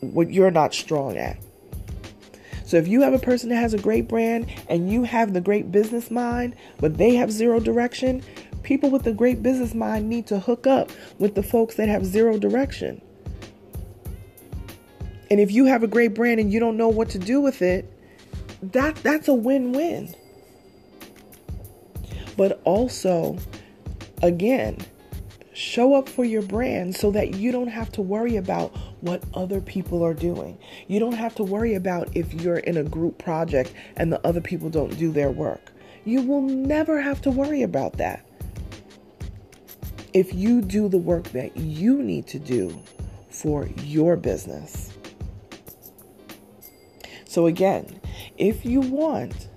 what 0.00 0.32
you're 0.32 0.50
not 0.50 0.74
strong 0.74 1.16
at. 1.16 1.38
So 2.72 2.78
if 2.78 2.88
you 2.88 3.02
have 3.02 3.12
a 3.12 3.18
person 3.18 3.50
that 3.50 3.56
has 3.56 3.74
a 3.74 3.78
great 3.78 4.08
brand 4.08 4.46
and 4.66 4.90
you 4.90 5.02
have 5.02 5.34
the 5.34 5.42
great 5.42 5.70
business 5.70 6.10
mind, 6.10 6.56
but 6.80 6.96
they 6.96 7.16
have 7.16 7.30
zero 7.30 7.60
direction, 7.60 8.22
people 8.62 8.88
with 8.88 9.02
the 9.02 9.12
great 9.12 9.42
business 9.42 9.74
mind 9.74 10.08
need 10.08 10.26
to 10.28 10.40
hook 10.40 10.66
up 10.66 10.90
with 11.18 11.34
the 11.34 11.42
folks 11.42 11.74
that 11.74 11.90
have 11.90 12.06
zero 12.06 12.38
direction. 12.38 13.02
And 15.30 15.38
if 15.38 15.52
you 15.52 15.66
have 15.66 15.82
a 15.82 15.86
great 15.86 16.14
brand 16.14 16.40
and 16.40 16.50
you 16.50 16.60
don't 16.60 16.78
know 16.78 16.88
what 16.88 17.10
to 17.10 17.18
do 17.18 17.42
with 17.42 17.60
it, 17.60 17.92
that 18.62 18.96
that's 18.96 19.28
a 19.28 19.34
win-win. 19.34 20.14
But 22.38 22.62
also 22.64 23.36
again, 24.22 24.78
show 25.54 25.94
up 25.94 26.08
for 26.08 26.24
your 26.24 26.42
brand 26.42 26.96
so 26.96 27.10
that 27.10 27.34
you 27.34 27.52
don't 27.52 27.68
have 27.68 27.92
to 27.92 28.02
worry 28.02 28.36
about 28.36 28.74
what 29.00 29.22
other 29.34 29.60
people 29.60 30.04
are 30.04 30.14
doing. 30.14 30.58
You 30.88 31.00
don't 31.00 31.14
have 31.14 31.34
to 31.36 31.42
worry 31.42 31.74
about 31.74 32.16
if 32.16 32.32
you're 32.34 32.58
in 32.58 32.76
a 32.76 32.84
group 32.84 33.18
project 33.18 33.72
and 33.96 34.12
the 34.12 34.24
other 34.26 34.40
people 34.40 34.70
don't 34.70 34.96
do 34.98 35.12
their 35.12 35.30
work. 35.30 35.72
You 36.04 36.22
will 36.22 36.42
never 36.42 37.00
have 37.00 37.20
to 37.22 37.30
worry 37.30 37.62
about 37.62 37.98
that. 37.98 38.26
If 40.12 40.34
you 40.34 40.60
do 40.60 40.88
the 40.88 40.98
work 40.98 41.24
that 41.30 41.56
you 41.56 42.02
need 42.02 42.26
to 42.28 42.38
do 42.38 42.82
for 43.30 43.68
your 43.82 44.16
business. 44.16 44.92
So, 47.24 47.46
again, 47.46 48.00
if 48.36 48.64
you 48.64 48.80
want 48.80 49.48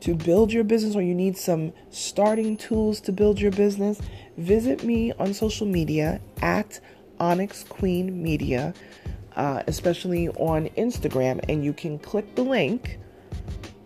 to 0.00 0.14
build 0.14 0.52
your 0.52 0.64
business 0.64 0.94
or 0.94 1.02
you 1.02 1.14
need 1.14 1.36
some 1.36 1.72
starting 1.90 2.56
tools 2.56 3.00
to 3.02 3.12
build 3.12 3.38
your 3.38 3.50
business, 3.50 4.00
visit 4.36 4.84
me 4.84 5.12
on 5.12 5.34
social 5.34 5.66
media 5.66 6.20
at 6.42 6.80
Onyx 7.18 7.64
Queen 7.64 8.22
Media, 8.22 8.74
uh, 9.36 9.62
especially 9.66 10.28
on 10.30 10.68
Instagram, 10.76 11.44
and 11.48 11.64
you 11.64 11.72
can 11.72 11.98
click 11.98 12.34
the 12.34 12.42
link 12.42 12.98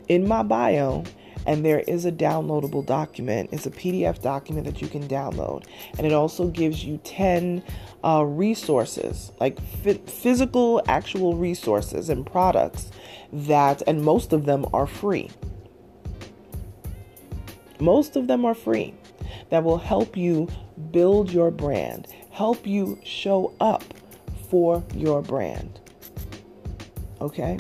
in 0.08 0.26
my 0.26 0.42
bio 0.42 1.04
and 1.46 1.64
there 1.64 1.80
is 1.80 2.04
a 2.04 2.12
downloadable 2.12 2.84
document. 2.84 3.48
It's 3.50 3.64
a 3.64 3.70
PDF 3.70 4.20
document 4.20 4.66
that 4.66 4.82
you 4.82 4.88
can 4.88 5.08
download, 5.08 5.64
and 5.96 6.06
it 6.06 6.12
also 6.12 6.48
gives 6.48 6.84
you 6.84 6.98
10 6.98 7.62
uh, 8.04 8.24
resources, 8.26 9.32
like 9.40 9.58
f- 9.84 10.00
physical, 10.02 10.82
actual 10.86 11.36
resources 11.36 12.10
and 12.10 12.26
products 12.26 12.90
that, 13.32 13.82
and 13.86 14.02
most 14.02 14.32
of 14.32 14.44
them 14.44 14.66
are 14.74 14.86
free. 14.86 15.30
Most 17.80 18.16
of 18.16 18.26
them 18.26 18.44
are 18.44 18.54
free 18.54 18.94
that 19.50 19.62
will 19.62 19.78
help 19.78 20.16
you 20.16 20.48
build 20.90 21.30
your 21.30 21.50
brand, 21.50 22.08
help 22.30 22.66
you 22.66 22.98
show 23.04 23.52
up 23.60 23.84
for 24.48 24.82
your 24.94 25.22
brand. 25.22 25.80
Okay? 27.20 27.58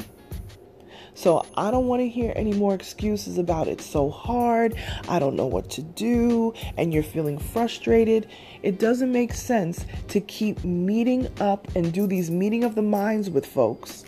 So 1.14 1.44
I 1.54 1.70
don't 1.70 1.86
want 1.86 2.00
to 2.00 2.08
hear 2.08 2.32
any 2.34 2.54
more 2.54 2.72
excuses 2.72 3.36
about 3.36 3.68
it's 3.68 3.84
so 3.84 4.08
hard, 4.08 4.74
I 5.06 5.18
don't 5.18 5.36
know 5.36 5.44
what 5.44 5.68
to 5.72 5.82
do, 5.82 6.54
and 6.78 6.94
you're 6.94 7.02
feeling 7.02 7.38
frustrated. 7.38 8.26
It 8.62 8.78
doesn't 8.78 9.12
make 9.12 9.34
sense 9.34 9.84
to 10.08 10.20
keep 10.20 10.64
meeting 10.64 11.28
up 11.38 11.68
and 11.76 11.92
do 11.92 12.06
these 12.06 12.30
meeting 12.30 12.64
of 12.64 12.74
the 12.74 12.82
minds 12.82 13.28
with 13.28 13.44
folks. 13.44 14.04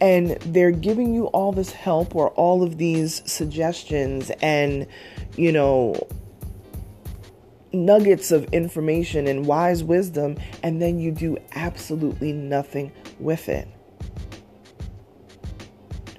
And 0.00 0.30
they're 0.40 0.70
giving 0.70 1.12
you 1.12 1.26
all 1.26 1.52
this 1.52 1.70
help 1.70 2.16
or 2.16 2.30
all 2.30 2.62
of 2.62 2.78
these 2.78 3.20
suggestions 3.30 4.30
and, 4.40 4.86
you 5.36 5.52
know, 5.52 6.06
nuggets 7.72 8.30
of 8.32 8.44
information 8.52 9.26
and 9.26 9.46
wise 9.46 9.84
wisdom, 9.84 10.36
and 10.62 10.80
then 10.80 10.98
you 10.98 11.12
do 11.12 11.38
absolutely 11.54 12.32
nothing 12.32 12.92
with 13.18 13.48
it. 13.48 13.68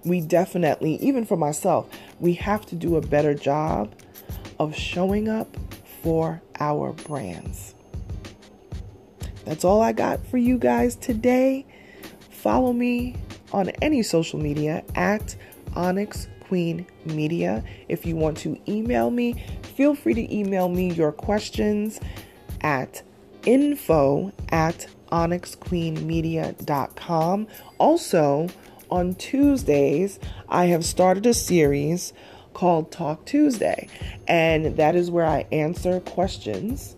We 0.04 0.22
definitely, 0.22 0.96
even 0.96 1.26
for 1.26 1.38
myself, 1.38 1.90
we 2.20 2.34
have 2.36 2.66
to 2.68 2.76
do 2.76 2.96
a 2.96 3.02
better 3.02 3.34
job 3.34 3.94
of 4.60 4.76
showing 4.76 5.28
up 5.30 5.56
for 6.02 6.42
our 6.60 6.94
brands. 6.94 7.76
That's 9.46 9.64
all 9.64 9.82
I 9.82 9.92
got 9.92 10.26
for 10.28 10.38
you 10.38 10.58
guys 10.58 10.96
today. 10.96 11.66
Follow 12.30 12.74
me 12.74 13.16
on 13.52 13.70
any 13.82 14.02
social 14.02 14.40
media 14.40 14.84
at 14.96 15.36
Onyx 15.76 16.28
Queen 16.52 16.86
Media. 17.06 17.64
If 17.88 18.06
you 18.06 18.18
want 18.18 18.36
to 18.40 18.60
email 18.70 19.10
me, 19.10 19.42
feel 19.78 19.96
free 19.96 20.14
to 20.16 20.36
email 20.36 20.68
me 20.68 20.92
your 20.92 21.14
questions 21.14 21.98
at 22.60 23.04
info 23.46 24.34
at 24.50 24.86
onyxqueenmedia.com. 25.14 27.48
Also, 27.78 28.50
on 28.90 29.16
Tuesdays, 29.16 30.20
I 30.50 30.66
have 30.66 30.84
started 30.84 31.26
a 31.26 31.34
series 31.34 32.12
called 32.54 32.92
Talk 32.92 33.24
Tuesday, 33.24 33.88
and 34.28 34.76
that 34.76 34.94
is 34.94 35.10
where 35.10 35.26
I 35.26 35.46
answer 35.54 36.02
questions 36.02 36.98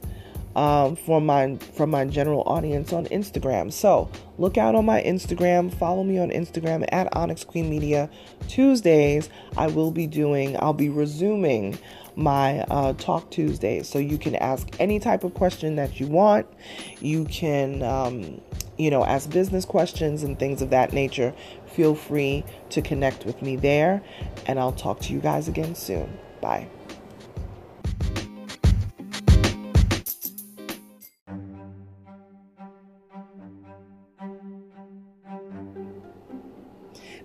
um, 0.55 0.97
my 1.07 1.57
from 1.75 1.89
my 1.89 2.05
general 2.05 2.43
audience 2.45 2.93
on 2.93 3.05
Instagram. 3.05 3.71
So 3.71 4.09
look 4.37 4.57
out 4.57 4.75
on 4.75 4.85
my 4.85 5.01
Instagram. 5.01 5.73
Follow 5.73 6.03
me 6.03 6.19
on 6.19 6.29
Instagram 6.29 6.85
at 6.91 7.15
Onyx 7.15 7.43
Queen 7.43 7.69
Media. 7.69 8.09
Tuesdays, 8.47 9.29
I 9.57 9.67
will 9.67 9.91
be 9.91 10.07
doing. 10.07 10.57
I'll 10.59 10.73
be 10.73 10.89
resuming 10.89 11.77
my 12.15 12.61
uh, 12.69 12.93
Talk 12.93 13.31
Tuesdays, 13.31 13.89
so 13.89 13.97
you 13.97 14.17
can 14.17 14.35
ask 14.35 14.67
any 14.79 14.99
type 14.99 15.23
of 15.23 15.33
question 15.33 15.75
that 15.77 15.99
you 15.99 16.07
want. 16.07 16.47
You 16.99 17.25
can. 17.25 17.81
Um, 17.81 18.41
you 18.75 18.89
know, 18.89 19.05
ask 19.05 19.29
business 19.29 19.65
questions 19.65 20.23
and 20.23 20.39
things 20.39 20.59
of 20.61 20.71
that 20.71 20.93
nature, 20.93 21.31
feel 21.67 21.93
free 21.93 22.43
to 22.71 22.81
connect 22.81 23.23
with 23.23 23.39
me 23.39 23.55
there. 23.55 24.01
And 24.47 24.59
I'll 24.59 24.71
talk 24.71 24.99
to 25.01 25.13
you 25.13 25.19
guys 25.19 25.47
again 25.47 25.75
soon. 25.75 26.17
Bye. 26.41 26.67